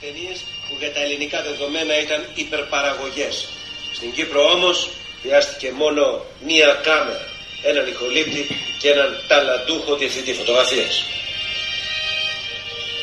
[0.02, 0.34] Ταινίε
[0.66, 3.48] που για τα ελληνικά δεδομένα ήταν υπερπαραγωγές.
[3.94, 4.90] Στην Κύπρο όμως
[5.22, 7.26] χρειάστηκε μόνο μία κάμερα,
[7.64, 8.42] έναν ηχολήπτη
[8.80, 11.04] και έναν ταλαντούχο διευθυντή φωτογραφίας.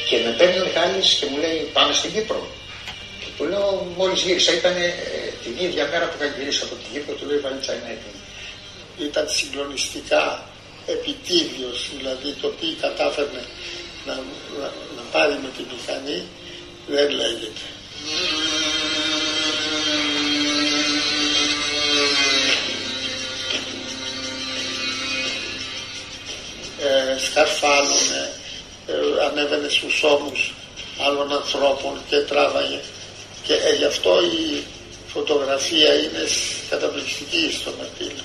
[0.08, 2.46] Και με παίρνει ο Μιχάλης και μου λέει πάμε στην Κύπρο.
[3.20, 4.92] Και του λέω μόλις γύρισα, ήταν ε,
[5.44, 8.20] την ίδια μέρα που είχα γυρίσει από την Κύπρο, του λέω η βαλίτσα είναι έτοιμη.
[9.08, 10.24] Ήταν συγκλονιστικά
[10.86, 13.42] επιτίδιος, δηλαδή το τι κατάφερνε
[14.06, 14.14] να,
[14.60, 16.18] να, να πάρει με τη μηχανή
[16.86, 17.66] δεν λέγεται.
[26.82, 28.30] Ε, σκαρφάλωνε,
[28.86, 28.92] ε,
[29.26, 30.54] ανέβαινε στους ώμους
[31.06, 32.80] άλλων ανθρώπων και τράβαγε
[33.42, 34.62] και ε, γι' αυτό η
[35.12, 36.24] φωτογραφία είναι
[36.70, 38.16] καταπληκτική στο Ματήλ.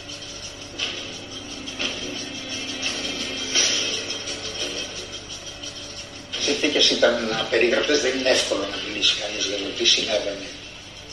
[6.45, 10.47] συνθήκες ήταν απερίγραπτες, δεν είναι εύκολο να μιλήσει κανείς για το τι συνέβαινε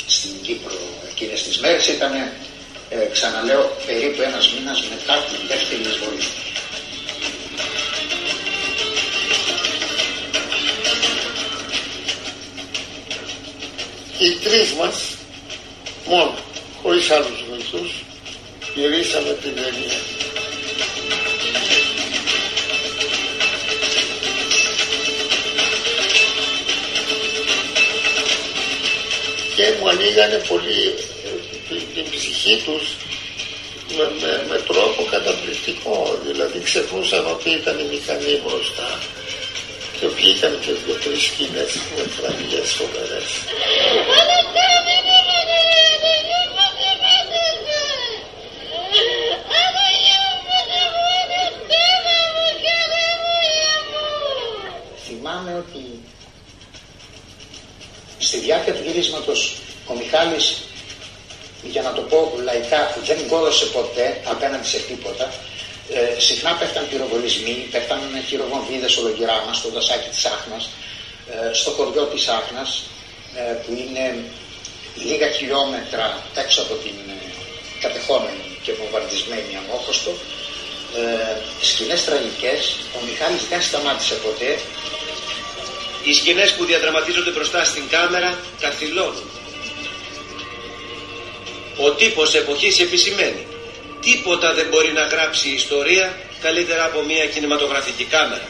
[0.06, 0.78] στην Κύπρο
[1.10, 1.86] εκείνες τις μέρες.
[1.86, 6.24] Ήταν, ε, ξαναλέω, περίπου ένας μήνας μετά την δεύτερη εισβολή.
[14.28, 15.16] Οι τρεις μας,
[16.06, 16.34] μόνο,
[16.82, 17.90] χωρίς άλλους βοηθούς,
[18.74, 20.00] γυρίσαμε την ταινία.
[29.56, 30.80] και μου ανοίγανε πολύ
[31.26, 31.30] ε,
[31.68, 32.84] την, την ψυχή τους
[33.96, 36.18] με, με, με τρόπο καταπληκτικό.
[36.26, 38.98] Δηλαδή ξεχνούσαν ότι ήταν η μηχανή μπροστά
[40.00, 43.24] και βγήκαν και δύο τρεις σκηνές με φραγιές φοβερές.
[55.06, 56.00] Θυμάμαι ότι
[58.18, 59.56] στη διάρκεια του γυρίσματος
[59.86, 60.62] ο Μιχάλης
[61.62, 65.32] για να το πω λαϊκά δεν κόλωσε ποτέ απέναντι σε τίποτα
[65.92, 70.70] ε, συχνά πέφταν πυροβολισμοί, πέφταν χειροβομβίδες ολογυρά μας στο δασάκι της Άχνας
[71.30, 72.70] ε, στο χωριό της Άχνας
[73.34, 74.04] ε, που είναι
[74.94, 77.16] λίγα χιλιόμετρα έξω από την ε,
[77.80, 80.10] κατεχόμενη και βομβαρδισμένη αμόχωστο.
[80.96, 84.58] Ε, σκηνές τραγικές ο Μιχάλης δεν σταμάτησε ποτέ.
[86.04, 89.30] Οι σκηνές που διαδραματίζονται μπροστά στην κάμερα καθυλώνουν.
[91.76, 93.46] Ο τύπος εποχής επισημαίνει
[94.08, 96.06] τίποτα δεν μπορεί να γράψει ιστορία
[96.40, 98.48] καλύτερα από μια κινηματογραφική κάμερα.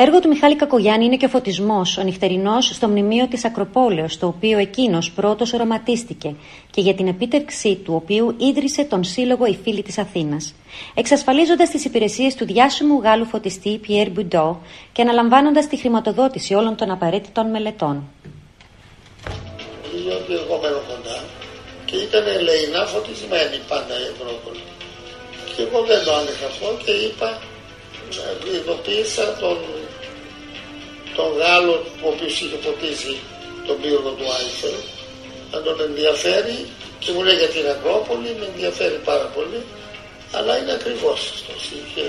[0.00, 4.26] Έργο του Μιχάλη Κακογιάννη είναι και ο φωτισμός, ο νυχτερινός στο μνημείο της Ακροπόλεως, το
[4.26, 6.34] οποίο εκείνος πρώτος οραματίστηκε
[6.70, 10.54] και για την επίτευξή του οποίου ίδρυσε τον Σύλλογο Οι Φίλοι της Αθήνας,
[10.94, 14.56] εξασφαλίζοντας τις υπηρεσίες του διάσημου Γάλλου φωτιστή Pierre Boudot
[14.92, 18.02] και αναλαμβάνοντας τη χρηματοδότηση όλων των απαραίτητων μελετών.
[19.92, 21.18] Διότι εγώ μένω κοντά
[21.84, 24.64] και ήταν ελεηνά φωτισμένη πάντα η Ακρόπολη.
[25.56, 27.28] Και εγώ δεν το άντεχα αυτό και είπα,
[28.54, 29.58] ειδοποίησα τον
[31.18, 33.12] τον Γάλλο ο οποίος είχε ποτίσει
[33.66, 34.78] τον πύργο του Άιφελ
[35.52, 36.58] να τον ενδιαφέρει
[37.02, 39.60] και μου λέει για την Ακρόπολη, με ενδιαφέρει πάρα πολύ
[40.36, 42.04] αλλά είναι ακριβώς αυτός είχε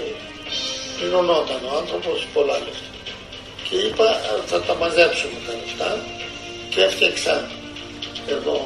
[0.97, 2.89] πληρωνόταν ο άνθρωπος πολλά λεφτά.
[3.65, 4.07] Και είπα
[4.49, 5.91] θα τα μαζέψουμε τα λεφτά
[6.71, 7.35] και έφτιαξα
[8.35, 8.57] εδώ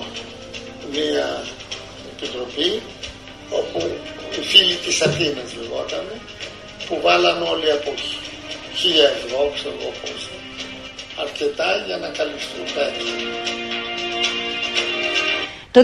[0.94, 1.28] μία
[2.12, 2.82] επιτροπή
[3.60, 3.80] όπου
[4.36, 6.06] οι φίλοι της Αθήνας λεγόταν
[6.88, 7.94] που βάλαν όλοι από
[8.76, 10.22] χίλια ευρώ, ξέρω εγώ πώς,
[11.20, 12.86] αρκετά για να καλυφθούν τα
[15.72, 15.82] Το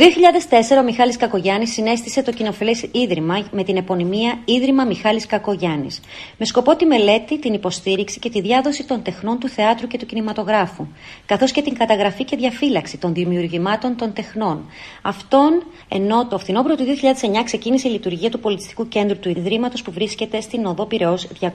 [0.77, 5.99] 2004 ο Μιχάλης Κακογιάννης συνέστησε το κοινοφιλές Ίδρυμα με την επωνυμία Ίδρυμα Μιχάλης Κακογιάννης
[6.37, 10.05] με σκοπό τη μελέτη, την υποστήριξη και τη διάδοση των τεχνών του θεάτρου και του
[10.05, 10.87] κινηματογράφου
[11.25, 14.65] καθώς και την καταγραφή και διαφύλαξη των δημιουργημάτων των τεχνών.
[15.01, 19.91] Αυτόν ενώ το φθινόπωρο του 2009 ξεκίνησε η λειτουργία του πολιτιστικού κέντρου του Ιδρύματος που
[19.91, 21.51] βρίσκεται στην οδό Πυραιός 206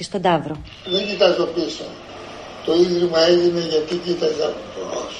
[0.00, 0.56] στον Ταύρο.
[0.84, 2.03] Δεν κοιτάζω πίσω.
[2.64, 5.14] Το Ίδρυμα έγινε γιατί κοίταζα μπρος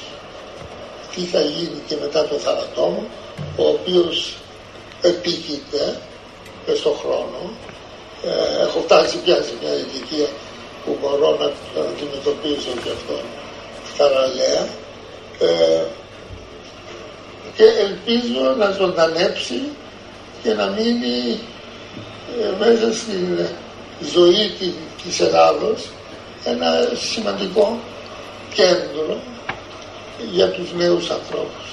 [1.15, 3.07] τι θα γίνει και μετά το θάνατό μου,
[3.57, 4.37] ο οποίος
[5.03, 5.97] επίκειται
[6.67, 7.41] και στον χρόνο.
[8.25, 10.29] Ε, έχω φτάσει πια σε μια ηλικία
[10.85, 13.15] που μπορώ να το αντιμετωπίσω και αυτό
[13.97, 14.69] θαραλέα.
[15.39, 15.85] Ε,
[17.57, 19.61] και ελπίζω να ζωντανέψει
[20.43, 21.41] και να μείνει
[22.41, 23.47] ε, μέσα στην
[24.15, 24.53] ζωή
[25.05, 25.89] της Ελλάδος
[26.45, 27.79] ένα σημαντικό
[28.55, 29.17] κέντρο
[30.33, 31.65] για τους νέους ανθρώπους.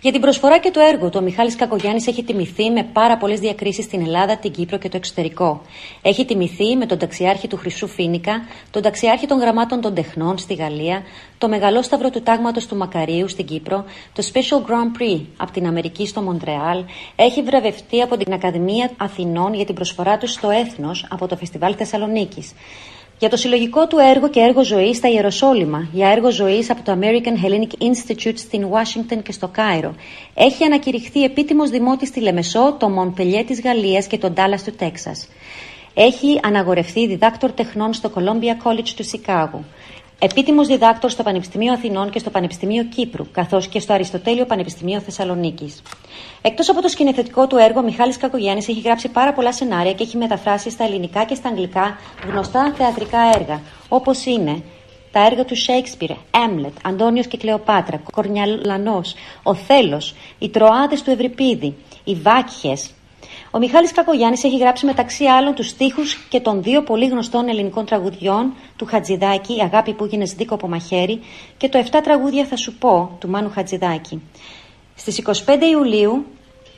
[0.00, 3.40] Για την προσφορά και το έργο του, ο Μιχάλης Κακογιάννης έχει τιμηθεί με πάρα πολλές
[3.40, 5.62] διακρίσεις στην Ελλάδα, την Κύπρο και το εξωτερικό.
[6.02, 8.32] Έχει τιμηθεί με τον ταξιάρχη του Χρυσού Φίνικα,
[8.70, 11.02] τον ταξιάρχη των Γραμμάτων των Τεχνών στη Γαλλία,
[11.38, 16.06] το μεγαλόσταυρο του Τάγματος του Μακαρίου στην Κύπρο, το Special Grand Prix από την Αμερική
[16.06, 16.84] στο Μοντρεάλ.
[17.16, 21.74] Έχει βραβευτεί από την Ακαδημία Αθηνών για την προσφορά του στο Έθνος από το Φεστιβάλ
[21.78, 22.52] Θεσσαλονίκης
[23.18, 26.98] για το συλλογικό του έργο και έργο ζωής στα Ιεροσόλυμα, για έργο ζωής από το
[27.00, 29.94] American Hellenic Institute στην Ουάσιγκτον και στο Κάιρο.
[30.34, 35.28] Έχει ανακηρυχθεί επίτιμος δημότης στη Λεμεσό, το Μοντπελιέ της Γαλλίας και τον Ντάλλας του Τέξας.
[35.94, 39.64] Έχει αναγορευτεί διδάκτορ τεχνών στο Columbia College του Σικάγου.
[40.18, 45.82] Επίτιμος διδάκτορ στο Πανεπιστημίο Αθηνών και στο Πανεπιστημίο Κύπρου, καθώς και στο Αριστοτέλειο Πανεπιστημίο Θεσσαλονίκης.
[46.48, 50.02] Εκτός από το σκηνοθετικό του έργο, ο Μιχάλης Κακογιάννης έχει γράψει πάρα πολλά σενάρια και
[50.02, 51.98] έχει μεταφράσει στα ελληνικά και στα αγγλικά
[52.30, 54.62] γνωστά θεατρικά έργα, όπως είναι
[55.12, 56.10] τα έργα του Σέξπιρ,
[56.48, 62.90] Έμλετ, Αντώνιος και Κλεοπάτρα, Κορνιαλανός, Ο Θέλος, Οι Τροάδε του Ευρυπίδη, Οι Βάκχες,
[63.50, 67.84] ο Μιχάλης Κακογιάννης έχει γράψει μεταξύ άλλων τους στίχους και των δύο πολύ γνωστών ελληνικών
[67.84, 71.20] τραγουδιών του Χατζηδάκη, «Αγάπη που γίνες δίκοπο μαχαίρι»
[71.56, 74.22] και το «Εφτά τραγούδια θα σου πω» του Μάνου Χατζηδάκη.
[74.98, 75.32] Στις 25
[75.72, 76.24] Ιουλίου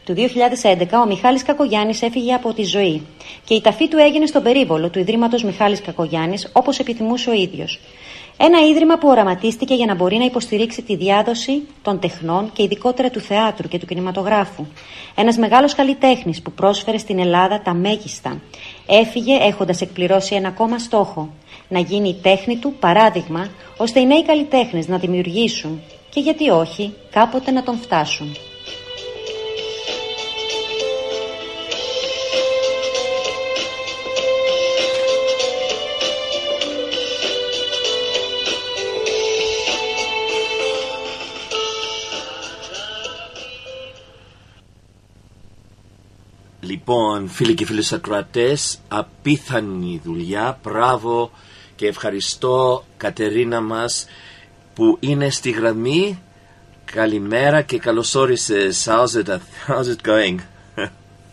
[0.09, 3.03] του 2011 ο Μιχάλης Κακογιάννης έφυγε από τη ζωή
[3.45, 7.81] και η ταφή του έγινε στον περίβολο του Ιδρύματος Μιχάλης Κακογιάννης όπως επιθυμούσε ο ίδιος.
[8.37, 13.11] Ένα ίδρυμα που οραματίστηκε για να μπορεί να υποστηρίξει τη διάδοση των τεχνών και ειδικότερα
[13.11, 14.67] του θεάτρου και του κινηματογράφου.
[15.15, 18.41] Ένας μεγάλος καλλιτέχνης που πρόσφερε στην Ελλάδα τα μέγιστα.
[18.87, 21.33] Έφυγε έχοντας εκπληρώσει ένα ακόμα στόχο.
[21.69, 25.81] Να γίνει η τέχνη του παράδειγμα ώστε οι νέοι καλλιτέχνες να δημιουργήσουν
[26.11, 28.37] και γιατί όχι κάποτε να τον φτάσουν.
[46.89, 51.31] Λοιπόν, φίλοι και φίλοι ακροατές, απίθανη δουλειά, μπράβο
[51.77, 54.09] και ευχαριστώ Κατερίνα μας
[54.75, 56.23] που είναι στη γραμμή.
[56.93, 58.89] Καλημέρα και καλώς όρισες.
[58.91, 59.29] How's it,
[59.69, 60.39] how's it going?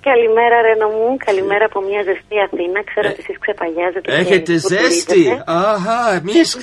[0.10, 2.84] Καλημέρα Ρένο μου, καλημέρα από μια ζεστή Αθήνα.
[2.84, 4.16] Ξέρω ότι εσείς ξεπαγιάζετε.
[4.16, 5.42] Έχετε ζέστη.
[5.46, 6.58] Αχα, εμείς...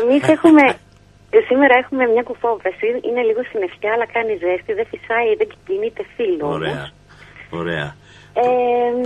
[0.00, 0.62] Εμείς έχουμε
[1.30, 2.86] Ε, Σήμερα έχουμε μια κουφόβραση.
[3.08, 4.72] Είναι λίγο συννεφιά, αλλά κάνει ζέστη.
[4.72, 6.54] Δεν φυσάει, δεν κινείται φίλος.
[6.54, 7.00] Ωραία.
[7.52, 7.96] Ωραία.
[8.34, 8.42] Ε,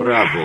[0.03, 0.41] Μπράβο.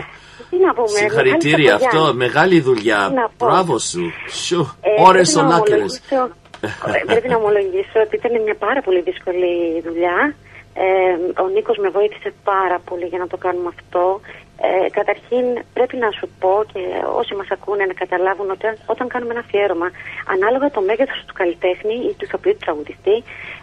[0.49, 0.87] Τι να πούμε.
[0.87, 1.87] Συγχαρητήρια Μιχάλης αυτό.
[1.97, 2.25] Παπαγιάννης.
[2.25, 3.07] Μεγάλη δουλειά.
[3.09, 3.45] Τι να πω.
[3.45, 4.11] Μπράβο σου.
[4.45, 4.75] Σου.
[4.81, 6.01] Ε, Ώρες πρέπει να ολάκερες.
[6.11, 10.35] ομολογήσω- ε, Πρέπει να ομολογήσω ότι ήταν μια πάρα πολύ δύσκολη δουλειά.
[10.73, 14.21] Ε, ο Νίκος με βοήθησε πάρα πολύ για να το κάνουμε αυτό.
[14.63, 16.79] Ε, καταρχήν πρέπει να σου πω και
[17.19, 19.87] όσοι μας ακούνε να καταλάβουν ότι όταν- όταν κάνουμε ένα αφιέρωμα,
[20.33, 23.15] ανάλογα το μέγεθος του καλλιτέχνη ή του ηθοποιού του τραγουδιστή,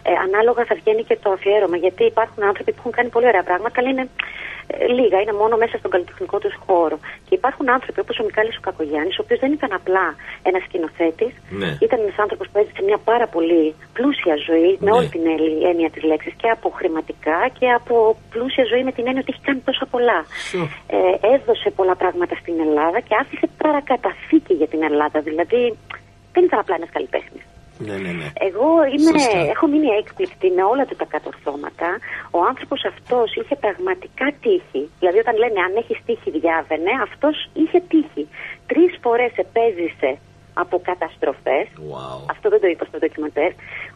[0.09, 1.77] ε, ανάλογα θα βγαίνει και το αφιέρωμα.
[1.77, 4.05] Γιατί υπάρχουν άνθρωποι που έχουν κάνει πολύ ωραία πράγματα, αλλά είναι
[4.73, 6.97] ε, λίγα, είναι μόνο μέσα στον καλλιτεχνικό τους χώρο.
[7.27, 10.05] Και υπάρχουν άνθρωποι όπως ο Μικάλης ο Κακογιάννης, ο οποίος δεν ήταν απλά
[10.43, 11.69] ένας σκηνοθέτης, Ναι.
[11.85, 14.97] ήταν ένας άνθρωπος που έζησε μια πάρα πολύ πλούσια ζωή, με Ναι.
[14.97, 17.95] όλη την έλλη- έννοια της λέξης, και από χρηματικά και από
[18.29, 20.19] πλούσια ζωή με την έννοια ότι έχει κάνει τόσα πολλά.
[20.91, 25.19] Ε, έδωσε πολλά πράγματα στην Ελλάδα και άφησε παρακαταθήκη για την Ελλάδα.
[25.21, 25.77] Δηλαδή
[26.33, 27.43] δεν ήταν απλά ένα καλλιτέχνης.
[27.87, 28.27] Ναι, ναι, ναι.
[28.47, 29.39] Εγώ είμαι, Σωστά.
[29.53, 31.89] έχω μείνει έκπληκτη με όλα του τα κατορθώματα.
[32.37, 34.83] Ο άνθρωπος αυτός είχε πραγματικά τύχη.
[34.99, 38.23] Δηλαδή, όταν λένε αν έχεις τύχη, διάβαινε, αυτός είχε τύχη.
[38.71, 40.09] Τρεις φορές επέζησε
[40.63, 41.67] από καταστροφές.
[42.33, 43.51] Αυτό δεν το είπα στο ντοκιμαντέρ.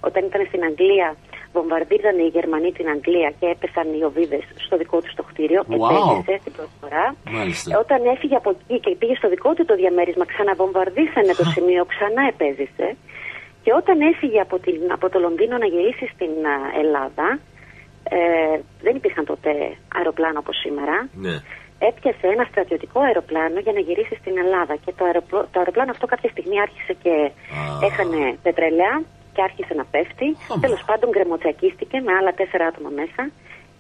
[0.07, 1.09] Όταν ήταν στην Αγγλία,
[1.55, 5.61] βομβαρδίζανε οι Γερμανοί την Αγγλία και έπεσαν οι Οβίδες στο δικό τους το κτίριο.
[5.61, 5.74] Wow.
[5.76, 7.05] Επέζησε την πρώτη φορά.
[7.38, 7.80] Μάλιστα.
[7.84, 12.24] Όταν έφυγε από εκεί και πήγε στο δικό του το διαμέρισμα, ξαναβομβαρδίσανε το σημείο, ξανά
[12.34, 12.88] επέζησε.
[13.64, 17.28] Και όταν έφυγε από, την, από το Λονδίνο να γυρίσει στην α, Ελλάδα,
[18.18, 19.51] ε, δεν υπήρχαν τότε
[19.97, 20.95] αεροπλάνα όπως σήμερα.
[21.26, 21.36] Ναι.
[21.89, 24.73] Έπιασε ένα στρατιωτικό αεροπλάνο για να γυρίσει στην Ελλάδα.
[24.84, 27.13] Και το, αεροπλο- το αεροπλάνο αυτό κάποια στιγμή άρχισε και
[27.88, 28.95] έχανε πετρελαία
[29.34, 30.27] και άρχισε να πέφτει.
[30.65, 33.21] Τέλος πάντων γκρεμοτσακίστηκε με άλλα τέσσερα άτομα μέσα.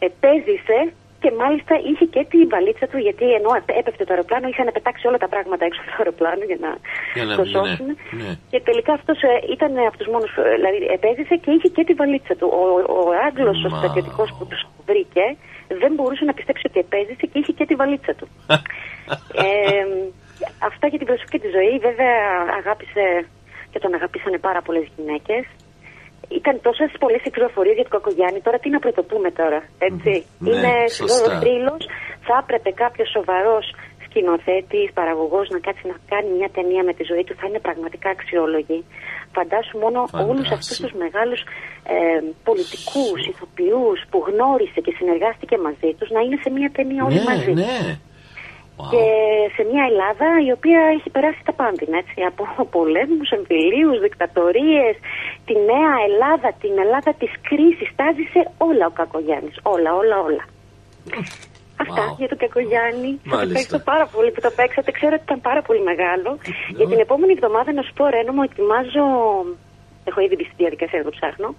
[0.09, 0.79] Επέζησε
[1.21, 5.03] και μάλιστα είχε και την βαλίτσα του, γιατί ενώ έπε- έπεφτε το αεροπλάνο, είχαν πετάξει
[5.09, 6.71] όλα τα πράγματα έξω από το αεροπλάνο για να,
[7.17, 7.87] Για να το ναι, σώσουν.
[8.21, 8.29] ναι.
[8.51, 9.17] Και τελικά αυτός
[9.55, 12.47] ήταν από τους μόνους, δηλαδή επέζησε και είχε και τη βαλίτσα του.
[12.61, 12.63] Ο,
[12.97, 13.77] ο Άγγλος, ο Μα.
[13.79, 15.25] στρατιωτικός που τους βρήκε,
[15.83, 18.27] δεν μπορούσε να πιστέψει ότι επέζησε και είχε και τη βαλίτσα του.
[19.45, 19.85] ε,
[20.69, 21.75] αυτά για την προσωπική τη ζωή.
[21.87, 22.15] Βέβαια,
[22.59, 23.05] αγάπησε
[23.71, 25.43] και τον αγαπήσανε πάρα πολλές γυναίκες.
[26.39, 28.39] Ήταν τόσες πολλές οι πληροφορίε για τον Κακογιάννη.
[28.41, 30.11] Τώρα τι να πρωτοπούμε τώρα, έτσι.
[30.39, 31.17] Ναι, Είναι σωστά.
[31.17, 31.75] σοβαρό θρύλο.
[32.27, 33.65] Θα έπρεπε κάποιος σοβαρός
[34.13, 37.35] σκηνοθέτης, παραγωγός να κάτσει να κάνει μια ταινία με τη ζωή του.
[37.39, 38.79] Θα είναι πραγματικά αξιόλογη.
[39.35, 39.99] Φαντάσου μόνο
[40.29, 41.41] όλους αυτούς τους μεγάλους
[41.95, 41.97] ε,
[42.47, 47.29] πολιτικούς, ηθοποιούς που γνώρισε και συνεργάστηκε μαζί τους να είναι σε μια ταινία όλοι Ναι,
[47.31, 47.53] μαζί.
[47.53, 47.79] ναι.
[48.93, 49.05] Και
[49.55, 52.43] σε μια Ελλάδα η οποία έχει περάσει τα πάντινα, έτσι, από
[52.75, 54.95] πολέμους, εμφυλίους, δικτατορίες,
[55.47, 60.43] τη νέα Ελλάδα, την Ελλάδα της κρίσης, τα ζήσε όλα ο Κακογιάννης, όλα, όλα, όλα.
[61.83, 63.11] Αυτά για τον Κακογιάννη.
[63.13, 63.59] Σας Μάλιστα.
[63.59, 64.89] ευχαριστώ πάρα πολύ που το παίξατε.
[64.97, 66.29] Ξέρω ότι ήταν πάρα πολύ μεγάλο.
[66.77, 69.03] Για την επόμενη εβδομάδα να σου πω, Ρένο, μου ετοιμάζω...
[70.09, 71.49] Έχω ήδη μπει στη διαδικασία να το ψάχνω.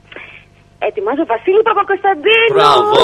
[0.89, 2.55] Ετοιμάζω Βασίλη Παπακοσταντίνου!
[2.57, 2.97] Μπράβο!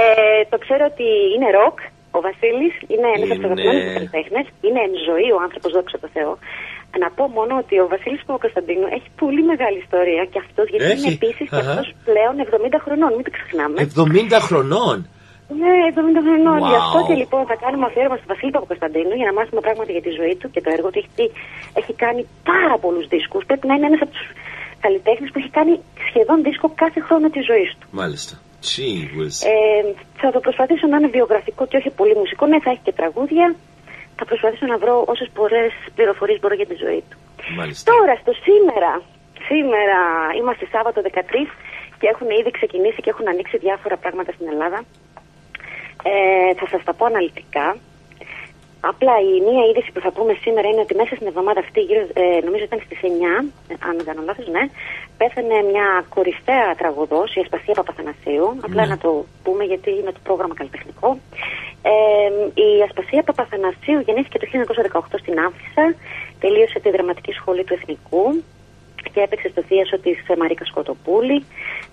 [0.00, 0.04] ε,
[0.52, 1.76] το ξέρω ότι είναι ροκ.
[2.16, 4.46] Ο Βασίλης είναι ένας από τους Είναι- αγαπημένους μου καλλιτέχνες.
[4.66, 6.32] Είναι εν ζωή ο άνθρωπος, δόξα τω Θεώ.
[7.02, 11.00] Να πω μόνο ότι ο Βασίλης Παπακοσταντίνου έχει πολύ μεγάλη ιστορία και αυτός γιατί Έχει.
[11.00, 11.70] είναι επίσης και Αχα.
[11.70, 13.10] αυτός πλέον 70 χρονών.
[13.16, 13.76] Μην το ξεχνάμε.
[14.36, 14.96] 70 χρονών.
[15.62, 16.58] Ναι, 70 χρονών.
[16.62, 16.68] Wow.
[16.70, 20.04] Γι' αυτό και λοιπόν θα κάνουμε αφιέρωμα στο Βασίλη Παπακοσταντίνου για να μάθουμε πράγματα για
[20.06, 20.98] τη ζωή του και το έργο του.
[21.02, 21.24] Έχει,
[21.80, 23.42] έχει κάνει πάρα πολλούς δίσκους.
[23.48, 24.26] Πρέπει να είναι ένας από τους
[24.84, 25.72] καλλιτέχνες που έχει κάνει
[26.08, 27.86] σχεδόν δίσκο κάθε χρόνο της ζωής του.
[28.00, 28.34] Μάλιστα.
[28.70, 29.36] Gee whiz.
[29.52, 29.54] Ε,
[30.22, 32.42] θα το προσπαθήσω να είναι βιογραφικό και όχι πολύ μουσικό.
[32.50, 33.46] Ναι, θα έχει και τραγούδια.
[34.18, 37.16] Θα προσπαθήσω να βρω όσες πολλές πληροφορίες μπορώ για τη ζωή του.
[37.56, 37.92] Μάλιστα.
[37.92, 39.02] Τώρα, στο σήμερα.
[39.48, 39.98] Σήμερα
[40.38, 41.46] είμαστε Σάββατο 13
[41.98, 44.84] και έχουν ήδη ξεκινήσει και έχουν ανοίξει διάφορα πράγματα στην Ελλάδα.
[46.02, 47.76] Ε, θα σας τα πω αναλυτικά.
[48.92, 52.02] Απλά η μία είδηση που θα πούμε σήμερα είναι ότι μέσα στην εβδομάδα αυτή, γύρω,
[52.22, 54.62] ε, νομίζω ήταν στις 9, ε, αν δεν κάνω λάθος, ναι,
[55.20, 58.46] πέθανε μια κορυφαία τραγουδός, η Ασπασία Παπαθανασίου.
[58.66, 58.92] Απλά Ναι.
[58.92, 59.10] να το
[59.44, 61.08] πούμε γιατί είναι το πρόγραμμα καλλιτεχνικό.
[61.92, 61.94] Ε,
[62.66, 65.84] η Ασπασία Παπαθανασίου γεννήθηκε το 1918 στην Άφησα,
[66.42, 68.24] τελείωσε τη δραματική σχολή του Εθνικού
[69.12, 71.44] και έπαιξε στο θίασο της ε, Μαρίκα Σκοτοπούλη.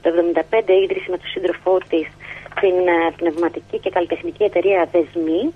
[0.01, 2.07] Το 1975 ίδρυσε με τον σύντροφό της
[2.61, 5.53] την ε, πνευματική και καλλιτεχνική εταιρεία Δεσμή.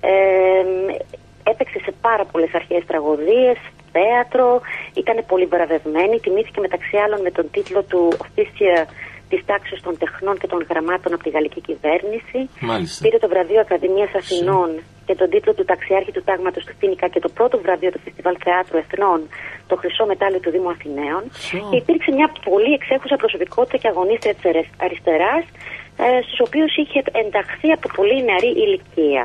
[0.00, 0.10] Ε,
[1.50, 3.56] έπαιξε σε πάρα πολλές αρχαίες τραγωδίες,
[3.92, 4.60] θέατρο,
[4.94, 6.20] ήταν πολύ βραβευμένη.
[6.20, 8.86] Τιμήθηκε μεταξύ άλλων με τον τίτλο του Officia
[9.28, 12.38] της τάξης των τεχνών και των γραμμάτων από τη γαλλική κυβέρνηση.
[12.60, 13.04] Μάλιστα.
[13.04, 14.70] Πήρε το βραβείο Ακαδημίας Αθηνών
[15.06, 18.36] και τον τίτλο του Ταξιάρχη του Τάγματος του Φίνικα και το πρώτο βραβείο του Φεστιβάλ
[18.44, 19.20] Θεάτρου Εθνών,
[19.66, 21.22] το Χρυσό Μετάλλιο του Δήμου Αθηναίων.
[21.70, 25.44] Και υπήρξε μια πολύ εξέχουσα προσωπικότητα και αγωνίστρια της αρισ- αριστεράς,
[26.04, 29.24] ε, στους οποίους είχε ενταχθεί από πολύ νεαρή ηλικία.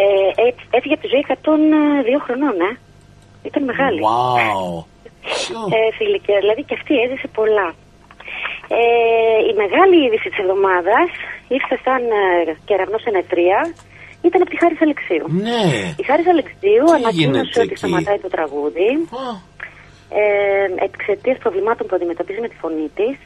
[0.00, 0.02] Ε,
[0.42, 2.72] ε, έφυγε από τη ζωή 102 χρονών, ε.
[3.48, 4.00] Ήταν μεγάλη.
[4.08, 4.84] Wow.
[5.76, 7.68] Ε, σε ηλικία, δηλαδή και αυτή έζησε πολλά.
[8.78, 8.82] Ε,
[9.50, 11.10] η μεγάλη είδηση της εβδομάδας
[11.56, 12.24] ήρθε σαν ε,
[12.68, 13.60] κεραυνός ενετρία.
[14.28, 15.26] Ήταν από τη Χάρη Αλεξίου.
[15.48, 15.64] Ναι.
[16.00, 18.90] Η Χάρη Αλεξίου Τι ανακοίνωσε γίνεται ότι εκεί; σταματάει το τραγούδι
[20.20, 23.16] ε, εξαιτίας προβλημάτων που αντιμετωπίζει με τη φωνή της.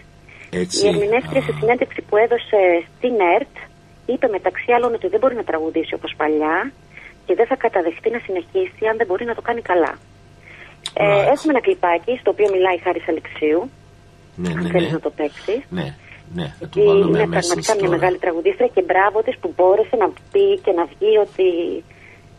[0.61, 0.77] Έτσι.
[0.85, 2.61] Η ερμηνεύτρια σε συνέντευξη που έδωσε
[2.97, 3.55] στην ΕΡΤ
[4.07, 6.73] είπε μεταξύ άλλων ότι δεν μπορεί να τραγουδήσει όπως παλιά
[7.27, 9.93] και δεν θα καταδεχτεί να συνεχίσει αν δεν μπορεί να το κάνει καλά.
[10.95, 13.71] Ε, έχουμε ένα κλιπάκι στο οποίο μιλάει η Χάρη Αλεξίου.
[14.37, 14.99] Ναι, αν ναι, θέλεις ναι.
[14.99, 15.61] να το παίξεις.
[15.69, 15.87] Ναι,
[16.35, 17.97] ναι, θα το Γιατί βάλουμε είναι αμέσως πραγματικά μια τώρα.
[17.97, 21.49] μεγάλη τραγουδίστρια και μπράβο της που μπόρεσε να πει και να βγει ότι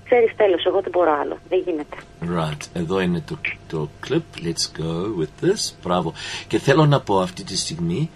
[0.08, 1.38] ξέρεις τέλος, εγώ δεν μπορώ άλλο.
[1.50, 1.98] Δεν γίνεται.
[2.36, 3.36] Right, εδώ είναι το,
[3.68, 4.28] το clip.
[4.46, 5.62] Let's go with this.
[5.84, 6.14] Μπράβο.
[6.48, 8.10] Και θέλω να πω αυτή τη στιγμή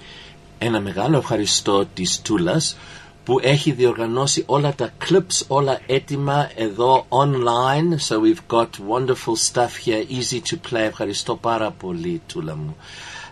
[0.60, 2.78] ένα μεγάλο ευχαριστώ της Τούλας
[3.30, 7.98] που έχει διοργανώσει όλα τα clips, όλα έτοιμα εδώ online.
[8.08, 10.86] So we've got wonderful stuff here, easy to play.
[10.88, 12.76] Ευχαριστώ πάρα πολύ, Τούλα μου.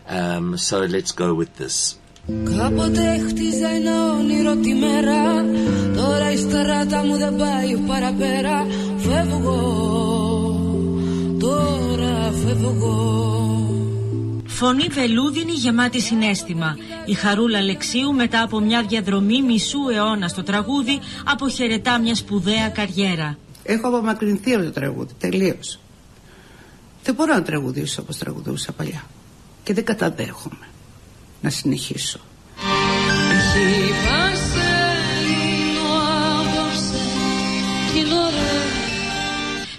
[0.09, 1.95] Um, so let's go with this.
[2.57, 5.45] Κάποτε χτίζα ένα όνειρο τη μέρα
[5.95, 8.67] Τώρα η στράτα μου δεν πάει παραπέρα
[8.97, 9.59] Φεύγω,
[11.39, 13.36] τώρα φεύγω
[14.59, 16.77] Φωνή βελούδινη γεμάτη συνέστημα.
[17.05, 23.37] Η Χαρούλα Αλεξίου μετά από μια διαδρομή μισού αιώνα στο τραγούδι αποχαιρετά μια σπουδαία καριέρα.
[23.63, 25.79] Έχω απομακρυνθεί από το τραγούδι, τελείως.
[27.03, 29.03] Δεν μπορώ να τραγουδήσω όπως τραγουδούσα παλιά.
[29.63, 30.67] Και δεν καταδέχομαι
[31.41, 32.19] να συνεχίσω.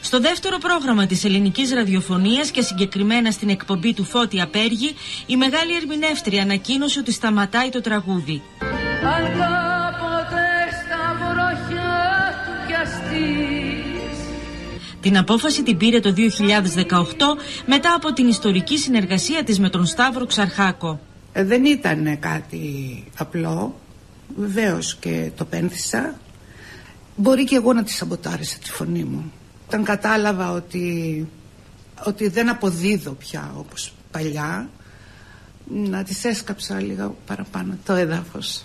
[0.08, 4.94] Στο δεύτερο πρόγραμμα της ελληνικής ραδιοφωνίας και συγκεκριμένα στην εκπομπή του Φώτη Απέργη,
[5.26, 8.42] η μεγάλη ερμηνεύτρια ανακοίνωσε ότι σταματάει το τραγούδι.
[9.02, 10.46] Αν κάποτε
[10.80, 14.18] στα βροχιά του πιαστείς
[15.00, 16.22] Την απόφαση την πήρε το 2018
[17.66, 21.00] μετά από την ιστορική συνεργασία της με τον Σταύρο Ξαρχάκο.
[21.32, 23.80] Ε, δεν ήταν κάτι απλό.
[24.36, 26.14] Βεβαίως και το πένθησα.
[27.16, 29.32] Μπορεί και εγώ να τη σαμποτάρισα τη φωνή μου.
[29.68, 31.28] Όταν κατάλαβα ότι,
[32.04, 34.68] ότι δεν αποδίδω πια όπως παλιά,
[35.66, 38.64] να της έσκαψα λίγα παραπάνω το έδαφος.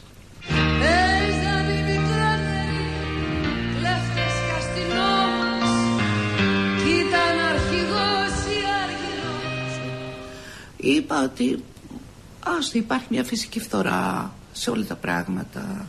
[0.80, 2.84] Παίζαν οι μικρότεροι
[3.78, 6.01] κλέφτες κι αστυνόμας
[6.84, 9.74] Κι ήταν αρχηγός ή αργυρός
[10.78, 11.64] Είπα ότι
[12.58, 15.88] άστο υπάρχει μια φυσική φθορά σε όλα τα πράγματα.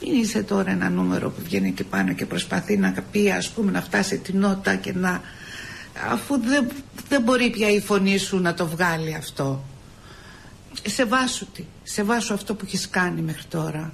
[0.00, 3.70] Μην είσαι τώρα ένα νούμερο που βγαίνει και πάνω και προσπαθεί να πει ας πούμε
[3.70, 5.20] να φτάσει την νότα και να...
[6.10, 6.68] Αφού δεν,
[7.08, 9.64] δεν μπορεί πια η φωνή σου να το βγάλει αυτό.
[10.86, 11.64] Σεβάσου τη.
[11.82, 13.92] Σεβάσου αυτό που έχεις κάνει μέχρι τώρα.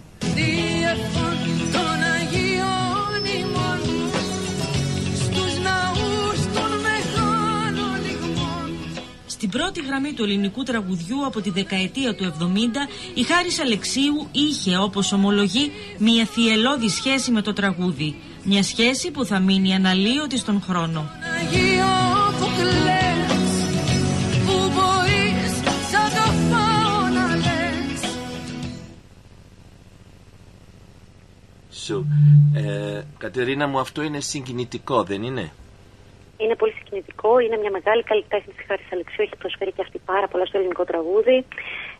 [9.44, 12.44] Στην πρώτη γραμμή του ελληνικού τραγουδιού από τη δεκαετία του 70,
[13.14, 18.14] η Χάρης Αλεξίου είχε, όπως ομολογεί, μια θυελώδη σχέση με το τραγούδι.
[18.44, 21.10] Μια σχέση που θα μείνει αναλύωτη στον χρόνο.
[21.40, 21.84] Αγίο
[22.38, 23.42] που κλαις
[24.46, 25.52] Που μπορείς
[25.90, 28.00] σαν το φάω να λες
[31.86, 32.04] So,
[32.54, 35.52] ε, Κατερίνα μου, αυτό είναι συγκινητικό, δεν είναι;
[36.42, 37.30] Είναι πολύ συγκινητικό.
[37.38, 39.22] Είναι μια μεγάλη καλλιτέχνη της Χάρη Αλεξίου.
[39.26, 41.36] Έχει προσφέρει και αυτή πάρα πολλά στο ελληνικό τραγούδι.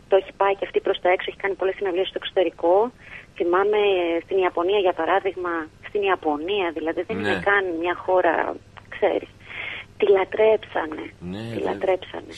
[0.09, 1.25] Το έχει πάει και αυτή προς τα έξω.
[1.29, 2.91] Έχει κάνει πολλές συναυλίες στο εξωτερικό.
[3.37, 5.51] Θυμάμαι ε, στην Ιαπωνία, για παράδειγμα.
[5.87, 7.45] Στην Ιαπωνία, δηλαδή δεν είναι Ναι.
[7.49, 8.33] καν μια χώρα,
[8.95, 9.29] ξέρεις.
[9.99, 11.03] Τη λατρέψανε.
[11.31, 11.71] Ναι, Τη βέβαια.
[11.71, 12.31] λατρέψανε.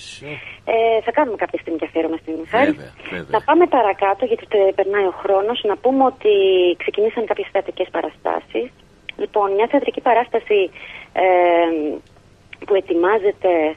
[0.74, 2.72] Ε, θα κάνουμε κάποια στιγμή και αφιέρωμα στην Χάρη.
[2.72, 3.32] Βέβαια, βέβαια.
[3.36, 5.58] Θα πάμε παρακάτω γιατί τε- περνάει ο χρόνος.
[5.70, 6.34] Να πούμε ότι
[6.82, 8.68] ξεκινήσαν κάποιες θεατρικές παραστάσεις.
[9.18, 10.70] Λοιπόν, μια θεατρική παράσταση
[11.14, 11.26] ε,
[12.66, 13.76] που ετοιμάζεται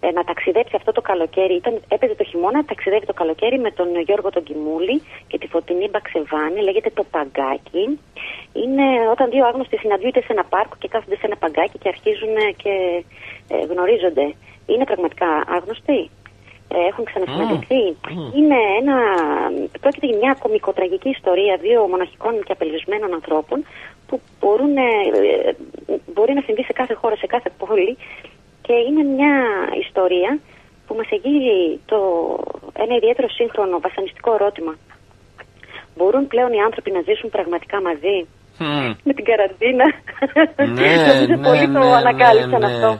[0.00, 1.54] ε, να ταξιδέψει αυτό το καλοκαίρι.
[1.54, 5.88] Ήταν, έπαιζε το χειμώνα, ταξιδεύει το καλοκαίρι με τον Γιώργο τον Κιμούλη και τη Φωτεινή
[5.90, 6.60] Μπαξεβάνη.
[6.60, 7.84] Λέγεται το Παγκάκι.
[8.52, 12.34] Είναι όταν δύο άγνωστοι συναντιούνται σε ένα πάρκο και κάθονται σε ένα παγκάκι και αρχίζουν
[12.62, 13.04] και
[13.48, 14.34] ε, γνωρίζονται.
[14.66, 16.10] Είναι πραγματικά άγνωστοι;
[16.74, 17.84] Ε, έχουν ξανασυναντηθεί;
[18.36, 18.96] Είναι ένα,
[19.80, 23.64] πρόκειται για μια κομικοτραγική ιστορία δύο μοναχικών και απελπισμένων ανθρώπων
[24.14, 24.90] που μπορούν, ε,
[25.46, 27.96] ε, μπορεί να συμβεί σε κάθε χώρα, σε κάθε πόλη
[28.62, 29.34] και είναι μια
[29.84, 30.38] ιστορία
[30.86, 31.98] που μας εγείρει το,
[32.84, 34.74] ένα ιδιαίτερο σύγχρονο βασανιστικό ερώτημα.
[35.96, 38.16] Μπορούν πλέον οι άνθρωποι να ζήσουν πραγματικά μαζί
[39.06, 39.86] με την καραντίνα;
[40.78, 42.74] Ναι, Νομίζω ναι, πολλοί το ναι, ανακάλυψαν ναι, ναι.
[42.74, 42.90] αυτό.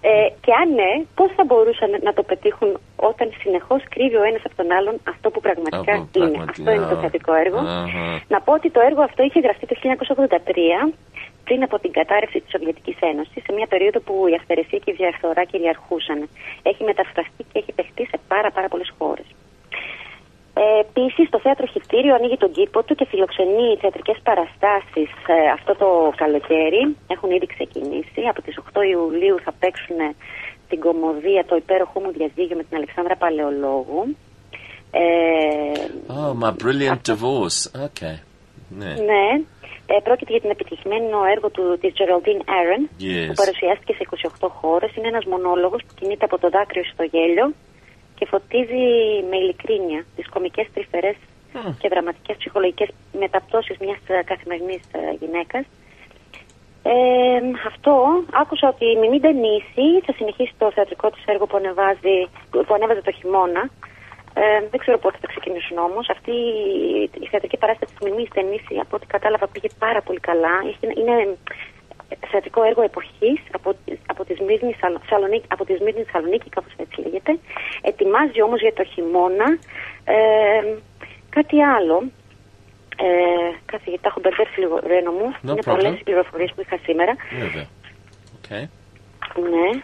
[0.00, 4.42] Ε, και αν ναι, πώς θα μπορούσαν να το πετύχουν όταν συνεχώς κρύβει ο ένας
[4.48, 6.28] από τον άλλον αυτό που πραγματικά Από είναι.
[6.30, 6.50] πραγματικά.
[6.50, 7.58] Αυτό είναι το θεατρικό έργο.
[7.58, 8.06] Αχα.
[8.28, 9.74] Να πω ότι το έργο αυτό είχε γραφτεί το
[10.88, 10.94] 1983
[11.44, 14.96] πριν από την κατάρρευση της Σοβιετικής Ένωσης, σε μια περίοδο που η αυθαιρεσία και η
[15.02, 16.28] διαφθορά κυριαρχούσαν.
[16.62, 19.26] Έχει μεταφραστεί και έχει παιχτεί σε πάρα, πάρα πολλές χώρες.
[20.60, 25.72] Ε, Επίσης, το θέατρο Χιτήριο ανοίγει τον κήπο του και φιλοξενεί θεατρικές παραστάσεις ε, αυτό
[25.82, 26.82] το καλοκαίρι.
[27.14, 28.20] Έχουν ήδη ξεκινήσει.
[28.30, 29.96] Από τις 8 Ιουλίου θα παίξουν
[30.68, 34.16] την κομμωδία Το υπέροχό μου διαζύγιο με την Αλεξάνδρα Παλαιολόγου.
[34.90, 35.02] Ε,
[36.18, 37.60] Oh, my brilliant divorce.
[37.86, 38.16] Okay.
[38.80, 38.92] Ναι.
[39.10, 39.26] ναι,
[39.86, 43.26] ε, πρόκειται για την επιτυχημένο έργο του, της Geraldine Aaron Yes.
[43.28, 44.02] που παρουσιάστηκε σε
[44.40, 44.90] 28 χώρες.
[44.96, 47.46] Είναι ένας μονόλογος που κινείται από το δάκρυο στο γέλιο
[48.18, 48.84] και φωτίζει
[49.30, 51.16] με ειλικρίνεια τις κομικές τρυφερές
[51.78, 52.88] και δραματικές ψυχολογικές
[53.18, 55.64] μεταπτώσεις μιας ε, καθημερινής ε, γυναίκας.
[56.82, 62.18] Ε, αυτό άκουσα ότι η Μιμή Ντενίση θα συνεχίσει το θεατρικό της έργο που, ανεβάζει,
[62.50, 63.70] που ανέβαζε το χειμώνα.
[64.34, 66.08] Ε, δεν ξέρω πότε θα ξεκινήσουν όμως.
[66.10, 70.54] Αυτή η- η θεατρική παράσταση της Μιμής Ντενίση, από ό,τι κατάλαβα, πήγε πάρα πολύ καλά.
[70.68, 71.36] Έχει- Είναι
[72.30, 73.74] θεατρικό έργο εποχής από,
[74.06, 77.38] από τη Σμύρνη Σαλο- Σαλονίκη, από τη Σμύρνη Θεσσαλονίκη, κάπως έτσι λέγεται.
[77.82, 79.58] Ετοιμάζει όμως για το χειμώνα
[80.04, 80.16] ε,
[81.30, 82.02] κάτι άλλο.
[82.98, 83.06] Ε,
[83.66, 85.34] κάθε γιατί τα έχω μπερδέψει λίγο, Ρένο μου.
[85.34, 85.64] No Είναι problem.
[85.64, 87.16] πολλές οι πληροφορίες που είχα σήμερα.
[87.38, 87.66] Βέβαια.
[88.40, 88.68] Okay.
[89.50, 89.82] Ναι.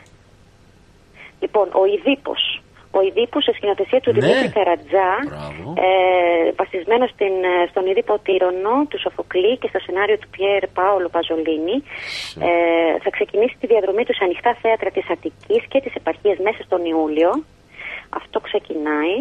[1.40, 2.61] Λοιπόν, ο Ιδίπος.
[2.98, 4.18] Ο Ιδίπος σε σκηνοθεσία του Ναι.
[4.20, 5.66] Δημήτρη Καρατζά, Μπράβο.
[5.86, 11.08] ε, βασισμένος στην, ε, στον Ιδίπο Τύρονο του Σοφοκλή και στο σενάριο του Πιέρ Πάολο
[11.14, 11.76] Παζολίνη,
[12.48, 12.50] ε,
[13.04, 16.80] θα ξεκινήσει τη διαδρομή τους σε ανοιχτά θέατρα της Αττικής και της επαρχίας μέσα στον
[16.92, 17.30] Ιούλιο.
[18.20, 19.16] Αυτό ξεκινάει.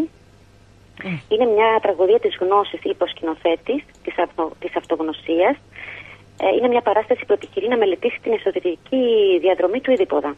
[1.31, 5.55] Είναι μια τραγωδία της γνώσης, είπε ο σκηνοθέτης, της, αυτο, της αυτογνωσίας.
[6.43, 9.03] Ε, είναι μια παράσταση που επιχειρεί να μελετήσει την εσωτερική
[9.41, 10.35] διαδρομή του Ιδίποδα.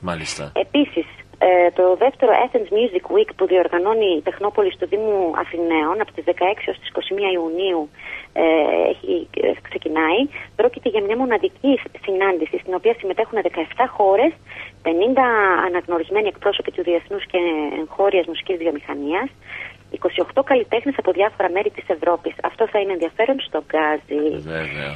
[0.00, 0.52] Μάλιστα.
[0.54, 1.06] Επίσης,
[1.38, 6.24] ε, το δεύτερο Athens Music Week που διοργανώνει η Τεχνόπολη του Δήμου Αθηναίων από τις
[6.26, 6.32] 16
[6.66, 7.88] έως τις 21 Ιουνίου
[8.32, 8.44] ε,
[8.90, 10.20] έχει, ε, ξεκινάει.
[10.56, 14.32] Πρόκειται για μια μοναδική συνάντηση στην οποία συμμετέχουν 17 χώρες,
[14.82, 14.90] 50
[15.66, 17.38] αναγνωρισμένοι εκπρόσωποι του διεθνούς και
[17.80, 19.28] εγχώριας μουσικής βιομηχανίας,
[19.90, 22.34] 28 καλλιτέχνες από διάφορα μέρη της Ευρώπης.
[22.42, 24.24] Αυτό θα είναι ενδιαφέρον στο Γκάζι.
[24.38, 24.92] Βέβαια.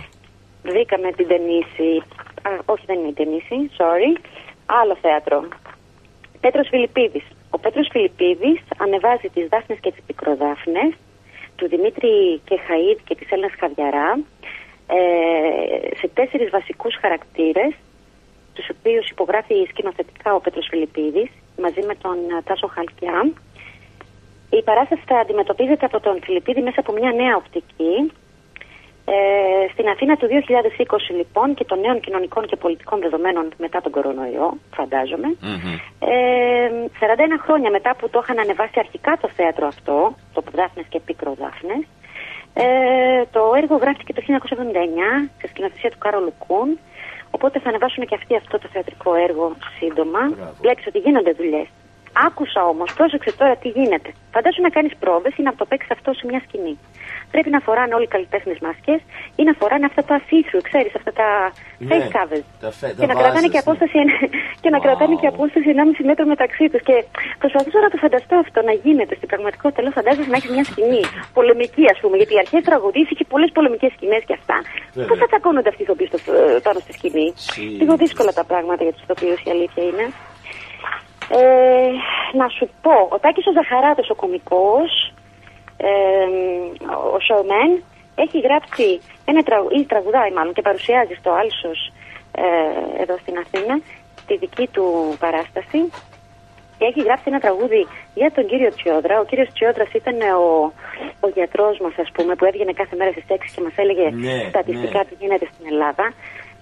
[0.62, 2.02] Βρήκαμε την Τενίση.
[2.42, 4.10] Α, όχι, δεν είναι η Τενίση, sorry.
[4.66, 5.48] Άλλο θέατρο.
[6.44, 7.26] Πέτρος Φιλιππίδης.
[7.50, 10.92] Ο Πέτρος Φιλιππίδης ανεβάζει τις Δάφνες και τις Πικροδάφνες
[11.56, 14.10] του Δημήτρη Κεχαΐδ και της Έλληνας Χαβιαρά
[14.86, 17.72] ε, σε τέσσερις βασικούς χαρακτήρες
[18.54, 21.30] τους οποίους υπογράφει σκηνοθετικά ο Πέτρος Φιλιππίδης
[21.64, 23.30] μαζί με τον ε, Τάσο Χαλκιά.
[24.50, 28.12] Η παράσταση θα αντιμετωπίζεται από τον Φιλιππίδη μέσα από μια νέα οπτική
[29.12, 33.92] ε, στην Αθήνα του 2020 λοιπόν και των νέων κοινωνικών και πολιτικών δεδομένων μετά τον
[33.92, 35.28] κορονοϊό, φαντάζομαι.
[35.98, 36.68] Ε,
[37.00, 41.34] 41 χρόνια μετά που το είχαν ανεβάσει αρχικά το θέατρο αυτό, το Δάφνες και Πίκρο
[41.40, 41.82] Δάφνες,
[42.54, 42.64] ε,
[43.32, 46.78] το έργο γράφτηκε το 1979 σε σκηνοθεσία του Κάρολου Κούν,
[47.30, 50.20] οπότε θα ανεβάσουν και αυτοί αυτό το θεατρικό έργο σύντομα.
[50.60, 51.68] Βλέπεις ότι γίνονται δουλειές.
[52.28, 54.10] Άκουσα όμως, πρόσεξε τώρα τι γίνεται.
[54.34, 56.74] Φαντάσου να κάνεις πρόβες ή να το παίξει αυτό σε μια σκηνή.
[57.32, 59.00] Πρέπει να φοράνε όλοι οι καλλιτέχνες μάσκες
[59.40, 61.28] ή να φοράνε αυτά τα see-through, ξέρεις, αυτά τα
[61.78, 62.44] Ναι, face covers.
[62.64, 63.64] τα φε- Και τα να κρατάνε βάζεις, και ναι.
[63.66, 64.18] απόσταση, ένα-
[64.62, 66.82] και να κρατάνε και απόσταση 1,5 μέτρο μεταξύ τους.
[66.88, 66.96] Και
[67.42, 69.12] προσπαθούσα να το φανταστώ αυτό να γίνεται.
[69.20, 71.02] Στην πραγματικότητα, λέω, φαντάζεσαι να έχεις μια σκηνή
[71.36, 72.14] πολεμική, ας πούμε.
[72.20, 74.56] Γιατί οι αρχές τραγουδίε είχε πολλές πολεμικές σκηνές και αυτά.
[74.96, 75.08] Βέβαια.
[75.08, 77.26] Πώς θα τσακώνονται αυτοί οι ηθοποιοί στο- ε, πάνω στη σκηνή;
[77.80, 80.04] Λίγο δύσκολα τα πράγματα για τους ηθοποιού, η αλήθεια είναι.
[81.38, 81.90] Ε,
[82.32, 85.12] να σου πω, ο Τάκης ο Ζαχαράτος, ο κομικός,
[85.76, 86.24] ε,
[87.14, 87.82] ο showman,
[88.14, 91.92] έχει γράψει ένα τραγου, ή τραγουδάει μάλλον και παρουσιάζει στο Άλσος
[92.32, 93.80] ε, εδώ στην Αθήνα
[94.26, 95.90] τη δική του παράσταση
[96.78, 99.20] και έχει γράψει ένα τραγούδι για τον κύριο Τσιόδρα.
[99.20, 100.72] Ο κύριος Τσιόδρας ήταν ο,
[101.20, 104.36] ο γιατρός μας ας πούμε που έβγαινε κάθε μέρα στις 6 και μας έλεγε Ναι,
[104.48, 105.04] στατιστικά ναι.
[105.04, 106.04] τι γίνεται στην Ελλάδα.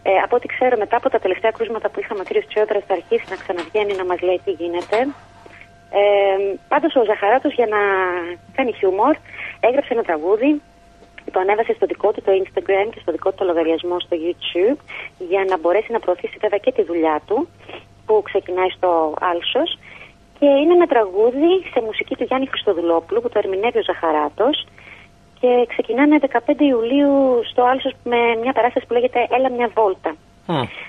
[0.02, 2.94] Ε, από ό,τι ξέρω μετά από τα τελευταία κρούσματα που είχαμε ο κύριος Τσιόδρας θα
[2.94, 4.98] αρχίσει να ξαναβγαίνει να μας λέει τι γίνεται.
[6.00, 6.02] Ε,
[6.68, 7.80] πάντως ο Ζαχαράτος για να
[8.56, 9.16] κάνει χιούμορ
[9.60, 10.60] έγραψε ένα τραγούδι
[11.32, 14.78] το ανέβασε στο δικό του το Instagram και στο δικό του το λογαριασμό στο YouTube
[15.18, 17.48] για να μπορέσει να προωθήσει βέβαια και τη δουλειά του
[18.06, 19.78] που ξεκινάει στο Άλσος
[20.38, 24.66] και είναι ένα τραγούδι σε μουσική του Γιάννη Χριστοδουλόπουλου που το ερμηνεύει ο Ζαχαράτος
[25.40, 27.14] και ξεκινάνε 15 Ιουλίου
[27.50, 30.16] στο Άλσος με μια παράσταση που λέγεται Έλα μια βόλτα.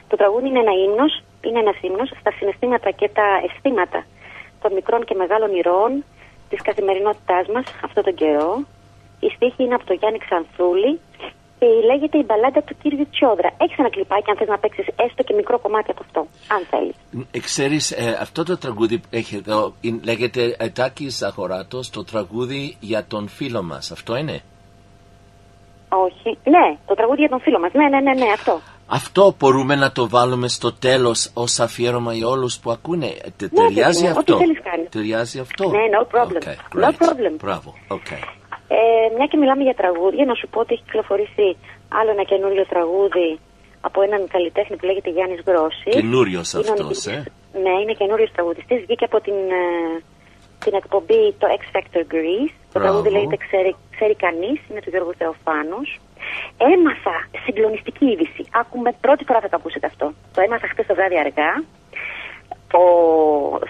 [0.08, 4.06] Το τραγούδι είναι ένα ύμνος, είναι ένας ύμνος στα συναισθήματα και τα αισθήματα
[4.62, 6.04] των μικρών και μεγάλων ηρώων
[6.50, 8.64] της καθημερινότητάς μας αυτόν τον καιρό.
[9.20, 11.32] Η στίχη είναι από τον Γιάννη Ξανθούλη και
[11.66, 13.50] λέγεται η μπαλάντα του κύριου Τσιόδρα.
[13.58, 16.20] Έχεις ένα κλιπάκι αν θες να παίξεις έστω και μικρό κομμάτι από αυτό,
[16.56, 16.96] αν θέλεις.
[17.32, 22.04] Ε, Ξέρεις, ε, αυτό το τραγούδι που έχει εδώ είναι- λέγεται ε, Τάκης Ζαχοράτος, το
[22.04, 23.92] τραγούδι για τον φίλο μας.
[23.92, 24.42] Αυτό είναι;
[25.90, 26.38] Όχι.
[26.44, 27.72] Ναι, το τραγούδι για τον φίλο μας.
[27.74, 28.60] Ναι, ναι, ναι, ναι, αυτό.
[28.88, 33.08] Αυτό μπορούμε να το βάλουμε στο τέλος ως αφιέρωμα για όλους που ακούνε.
[33.38, 34.90] Τε- Ταιριάζει ναι, ό,τι αυτό; θέλεις κάνεις.
[34.90, 36.42] Ταιριάζει αυτό; Ναι, no problem.
[36.48, 36.92] Okay, No great.
[36.92, 37.34] problem.
[37.38, 37.74] Μπράβο.
[37.90, 38.41] Okay.
[38.78, 38.82] Ε,
[39.16, 41.48] μια και μιλάμε για τραγούδια, να σου πω ότι έχει κυκλοφορήσει
[42.00, 43.32] άλλο ένα καινούριο τραγούδι
[43.88, 45.94] από έναν καλλιτέχνη που λέγεται Γιάννης Γκρόσης.
[45.98, 47.24] Καινούριος Είναι ο αυτός, νικητής- ε.
[47.64, 48.80] Ναι, είναι καινούριος τραγουδιστής.
[48.86, 49.66] Βγήκε από την, ε,
[50.66, 52.54] την εκπομπή το X Factor Greece.
[52.74, 52.86] Το Μπράβο.
[52.88, 55.90] τραγούδι λέγεται Ξέρει, ξέρει Κανείς, είναι του Γιώργου Θεοφάνους.
[56.74, 57.16] Έμαθα
[57.46, 58.42] συγκλονιστική είδηση.
[58.62, 60.06] Άκουμε, πρώτη φορά θα το ακούσετε αυτό.
[60.36, 61.52] Το έμαθα χθε το βράδυ αργά.
[62.74, 62.86] Ο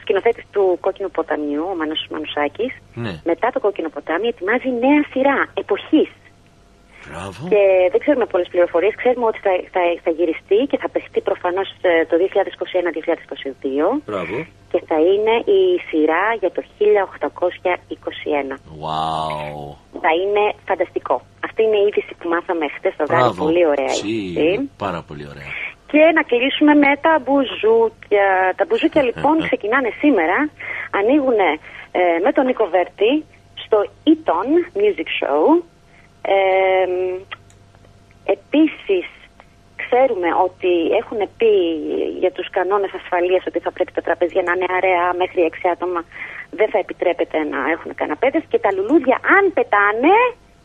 [0.01, 3.13] σκηνοθέτης του Κόκκινου Ποταμιού, ο Μάνος Μανουσάκης, Ναι.
[3.23, 6.09] μετά το Κόκκινο Ποτάμι ετοιμάζει νέα σειρά εποχής.
[7.09, 7.41] Μπράβο.
[7.51, 8.93] Και δεν ξέρουμε πολλές πληροφορίες.
[9.01, 12.15] Ξέρουμε ότι θα, θα, θα γυριστεί και θα παιχτεί προφανώς ε, το
[13.95, 14.35] 2021-2022 Μπράβο.
[14.71, 18.55] και θα είναι η σειρά για το 1821.
[18.83, 19.75] Wow.
[20.03, 21.15] Θα είναι φανταστικό.
[21.47, 23.23] Αυτή είναι η είδηση που μάθαμε χτες το βράδυ.
[23.23, 23.43] Μπράβο.
[23.43, 24.69] Πολύ ωραία Τσι, είδηση.
[24.77, 25.47] Πάρα πολύ ωραία.
[25.91, 28.53] Και να κλείσουμε με τα μπουζούκια.
[28.55, 30.49] Τα μπουζούκια λοιπόν ξεκινάνε σήμερα.
[30.91, 31.39] Ανοίγουν
[32.23, 33.25] με τον Νίκο Βέρτη
[33.63, 33.77] στο
[34.11, 34.49] Eton
[34.81, 35.63] Music Show.
[36.21, 36.85] Ε,
[38.35, 39.05] επίσης
[39.83, 41.53] ξέρουμε ότι έχουν πει
[42.19, 46.03] για τους κανόνες ασφαλείας ότι θα πρέπει τα τραπέζια να είναι αραιά μέχρι 6 άτομα.
[46.49, 50.15] Δεν θα επιτρέπεται να έχουν καναπέδες και τα λουλούδια αν πετάνε,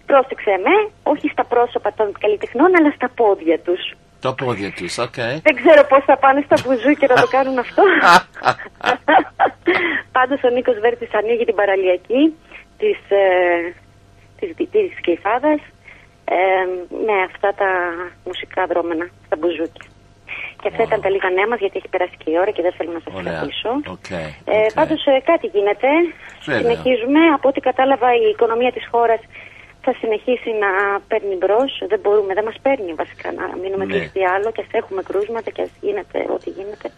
[0.07, 3.83] πρόσεξε με, όχι στα πρόσωπα των καλλιτεχνών αλλά στα πόδια τους.
[4.27, 5.18] Τα πόδια τους, οκ.
[5.47, 7.83] Δεν ξέρω πώς θα πάνε στα μπουζούκια να το κάνουν αυτό.
[10.16, 12.22] Πάντως ο Νίκος Βέρτης ανοίγει την παραλιακή
[12.81, 13.24] της, ε,
[14.39, 15.61] της, της Γλυφάδας
[16.24, 16.39] ε,
[17.07, 17.70] με αυτά τα
[18.24, 19.87] μουσικά δρώμενα, τα μπουζούκια.
[20.61, 22.72] Και αυτά ήταν τα λίγα νέα μας γιατί έχει περάσει και η ώρα και δεν
[22.77, 23.33] θέλω να σας Ωραία.
[23.33, 23.70] κρατήσω.
[23.97, 24.11] Οκ.
[24.55, 25.89] Ε, Πάντως ε, κάτι γίνεται.
[26.45, 26.61] Βέβαια.
[26.61, 27.20] Συνεχίζουμε.
[27.37, 29.20] Από ό,τι κατάλαβα η οικονομία της χώρας
[29.87, 30.70] θα συνεχίσει να
[31.11, 31.72] παίρνει μπρος.
[31.93, 33.93] Δεν μπορούμε, δεν μας παίρνει βασικά να μείνουμε Ναι.
[33.93, 36.89] κλειστοί άλλο και ας έχουμε κρούσματα και ας γίνεται ό,τι γίνεται.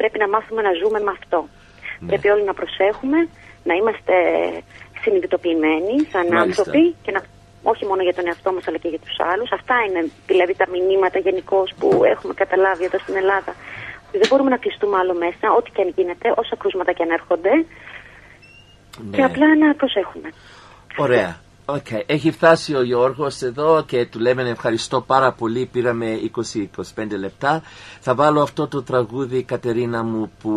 [0.00, 1.38] Πρέπει να μάθουμε να ζούμε με αυτό.
[1.48, 2.06] Ναι.
[2.08, 3.18] Πρέπει όλοι να προσέχουμε,
[3.68, 4.14] να είμαστε
[5.02, 6.40] συνειδητοποιημένοι σαν Μάλιστα.
[6.42, 7.20] άνθρωποι και να
[7.72, 9.50] όχι μόνο για τον εαυτό μας αλλά και για τους άλλους.
[9.58, 10.00] Αυτά είναι
[10.30, 13.52] δηλαδή τα μηνύματα γενικώ που έχουμε καταλάβει εδώ στην Ελλάδα.
[14.08, 17.10] Ότι δεν μπορούμε να κλειστούμε άλλο μέσα, ό,τι και αν γίνεται, όσα κρούσματα και αν
[17.18, 17.52] έρχονται.
[18.98, 19.16] Ναι.
[19.16, 20.28] Και απλά να προσέχουμε.
[20.96, 21.30] Ωραία.
[21.64, 21.86] Οκ.
[22.06, 25.66] Έχει φτάσει ο Γιώργος εδώ και του λέμε ευχαριστώ πάρα πολύ.
[25.72, 26.18] Πήραμε
[26.94, 27.62] 20-25 λεπτά.
[28.00, 30.50] Θα βάλω αυτό το τραγούδι Κατερίνα μου που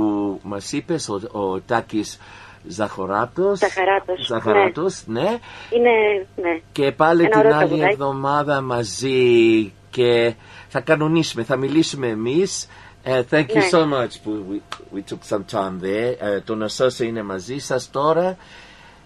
[0.43, 2.19] μας είπες, ο, ο Τάκης
[2.67, 3.59] Ζαχοράτος.
[3.59, 5.37] Ζαχαράτος, Ζαχαράτος, ναι.
[5.69, 6.59] Είναι, ναι.
[6.71, 7.91] Και πάλι Ένα την ωραίο άλλη τραγουδάκι.
[7.93, 10.33] εβδομάδα μαζί και
[10.67, 12.67] θα κανονίσουμε, θα μιλήσουμε εμείς.
[13.03, 13.69] Ε, thank you Ναι.
[13.71, 14.13] so much.
[14.27, 14.59] We,
[14.97, 16.15] we took some time there.
[16.19, 18.37] Ε, το Νοσόσα είναι μαζί σας τώρα.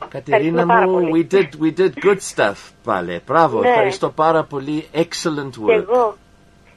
[0.09, 1.27] Κατερίνα πάρα μου, πολύ.
[1.31, 3.21] we did, we did good stuff πάλι.
[3.25, 3.69] Μπράβο, Ναι.
[3.69, 4.87] ευχαριστώ πάρα πολύ.
[4.93, 5.69] Excellent Και work.
[5.69, 6.17] εγώ.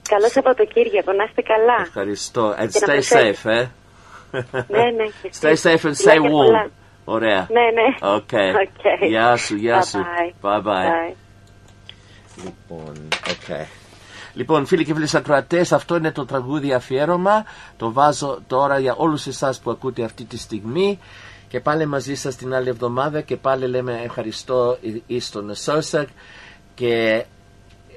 [0.08, 1.80] Καλό Σαββατοκύριακο, να είστε καλά.
[1.86, 2.50] Ευχαριστώ.
[2.50, 3.32] And Και να stay προσέχετε.
[3.44, 3.66] safe, ε.
[4.68, 5.04] Ναι, ναι.
[5.22, 5.62] και Stay εσείς.
[5.64, 6.30] safe and stay Φιλάκια warm.
[6.30, 6.70] πολλά.
[7.04, 7.46] Ωραία.
[7.50, 7.96] Ναι, ναι.
[8.16, 8.52] Okay.
[8.66, 9.08] Okay.
[9.08, 9.98] Γεια σου, γεια σου.
[10.42, 10.48] Bye-bye.
[10.48, 11.12] Bye bye.
[11.12, 11.14] Bye.
[12.44, 12.92] Λοιπόν,
[13.26, 13.66] okay.
[14.34, 17.44] Λοιπόν, φίλοι και φίλες ακροατές, αυτό είναι το τραγούδι αφιέρωμα.
[17.76, 20.98] Το βάζω τώρα για όλους εσάς που ακούτε αυτή τη στιγμή.
[21.52, 26.08] Και πάλι μαζί σας την άλλη εβδομάδα και πάλι λέμε ευχαριστώ εις τον Σόσακ
[26.74, 27.24] και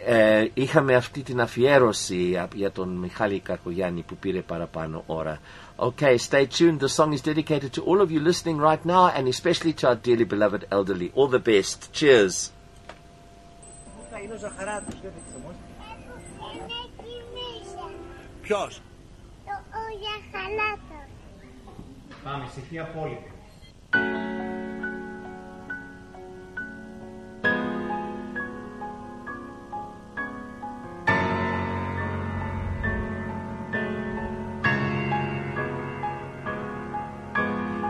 [0.05, 5.39] ε, είχαμε αυτή την αφιέρωση για τον Μιχάλη Καρκογιάννη που πήρε παραπάνω ώρα.
[5.77, 6.79] Okay, stay tuned.
[6.79, 9.97] The song is dedicated to all of you listening right now and especially to our
[10.07, 11.11] dearly beloved elderly.
[11.15, 11.77] All the best.
[11.99, 12.35] Cheers.
[14.23, 15.11] Είναι ο Ζαχαράτος, δεν
[18.41, 18.81] Ποιος;
[19.79, 21.07] Ο Γιαχαλάτος.
[22.23, 23.34] Πάμε, ησυχία απόλυτη.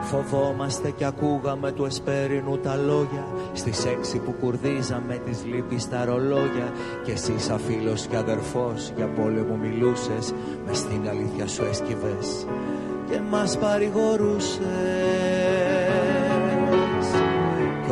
[0.01, 6.72] Φοβόμαστε κι ακούγαμε του εσπέρινου τα λόγια Στις έξι που κουρδίζαμε τις λύπης στα ρολόγια.
[7.03, 10.34] Κι εσύ σαν φίλος και αδερφός για πόλεμο μιλούσες
[10.66, 12.45] μες στην αλήθεια σου έσκυβες
[13.10, 14.60] και μας παρηγορούσες.
[14.60, 15.34] Κι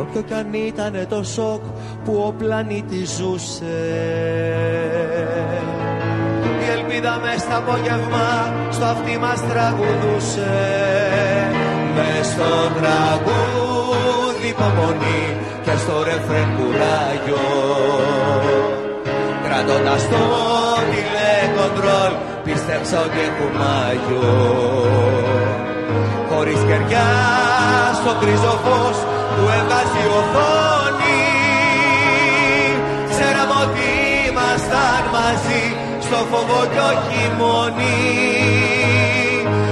[0.04, 1.62] όποιο κι αν ήτανε το σοκ
[2.04, 3.78] που ο πλανήτης ζούσε.
[6.64, 8.28] Η ελπίδα μες στα απόγευμα
[8.70, 10.54] στο αυτί μας τραγουδούσε.
[11.94, 15.24] Μες στο τραγούδι υπομονή
[15.64, 17.46] και στο ρεφρέν κουράγιο.
[19.44, 20.22] Κρατώντας το
[20.90, 22.12] τηλεκοντρόλ
[22.44, 24.34] πίστεψα ότι έχουμε Άγιο
[26.30, 27.08] Χωρίς κεριά
[28.00, 31.22] στο κρίζο φως που έβγαζε η οθόνη
[33.10, 33.88] Ξέραμε ότι
[34.28, 35.62] ήμασταν μαζί
[36.06, 37.96] στο στο φόβο κι όχι μόνοι.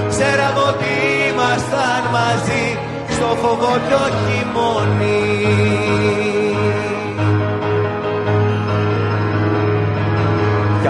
[0.09, 0.93] Ξέραμε ότι
[1.31, 2.65] ήμασταν μαζί
[3.15, 6.32] στο φόβο κι όχι μόνοι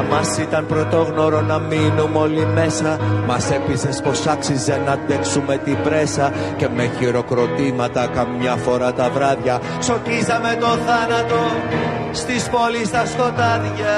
[0.03, 2.99] Για μας ήταν πρωτόγνωρο να μείνουμε όλοι μέσα.
[3.27, 6.33] Μας έπεισες πως άξιζε να αντέξουμε την πρέσα.
[6.57, 11.41] Και με χειροκροτήματα καμιά φορά τα βράδια Σοκίζαμε το θάνατο
[12.13, 13.97] στις πόλεις στα σκοτάδια.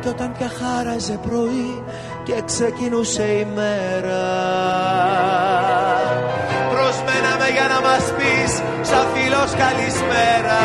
[0.00, 1.82] Κι όταν πια χάραζε πρωί
[2.22, 4.24] και ξεκινούσε η μέρα.
[6.70, 8.52] Προσμέναμε για να μας πεις
[8.88, 10.60] σαν φίλος καλησπέρα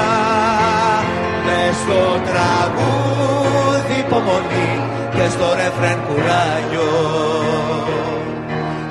[1.48, 4.72] Μες στο τραγούδι υπομονή
[5.16, 6.92] και στο ρεφρέν κουράγιο.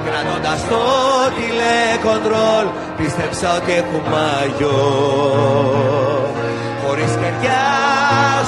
[0.07, 0.83] Κρατώντας το
[1.37, 4.79] τηλεκοντρόλ πίστεψα ότι έχουμε άγιο
[6.83, 7.67] Χωρίς κεριά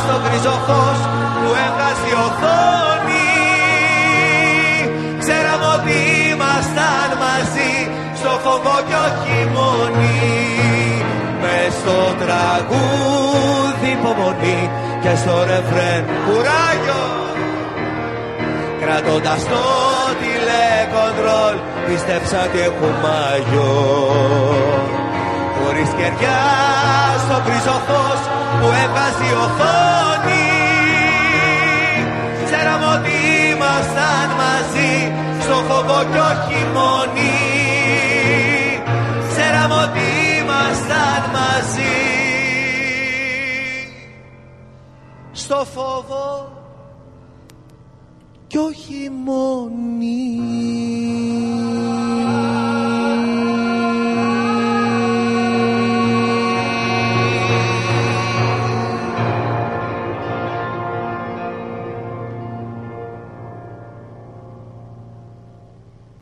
[0.03, 1.01] στο γκριζό φως
[1.39, 3.29] που έβγαζε η οθόνη
[5.23, 5.97] Ξέραμε ότι
[6.33, 7.73] ήμασταν μαζί
[8.19, 11.08] στο φόβο κι όχι μόνοι
[11.51, 14.71] Μες στο τραγούδι υπομονή
[15.03, 17.05] και στο ρεφρέν κουράγιο.
[18.81, 19.65] Κρατώντας το
[20.21, 23.73] τηλεκοντρόλ πίστεψα ότι έχουμε άγιο
[25.57, 26.43] Χωρίς κεριά
[27.25, 28.21] στο γκριζό φως
[28.59, 30.49] που έβγαζε η οθόνη.
[32.47, 33.15] Ξέραμε ότι
[33.53, 34.93] ήμασταν μαζί
[35.45, 37.35] στο φόβο κι όχι μόνοι.
[39.31, 40.08] Ξέραμε ότι ήμασταν
[41.69, 41.83] μαζί.
[45.33, 46.53] Στο φόβο
[48.47, 50.39] κι όχι μόνοι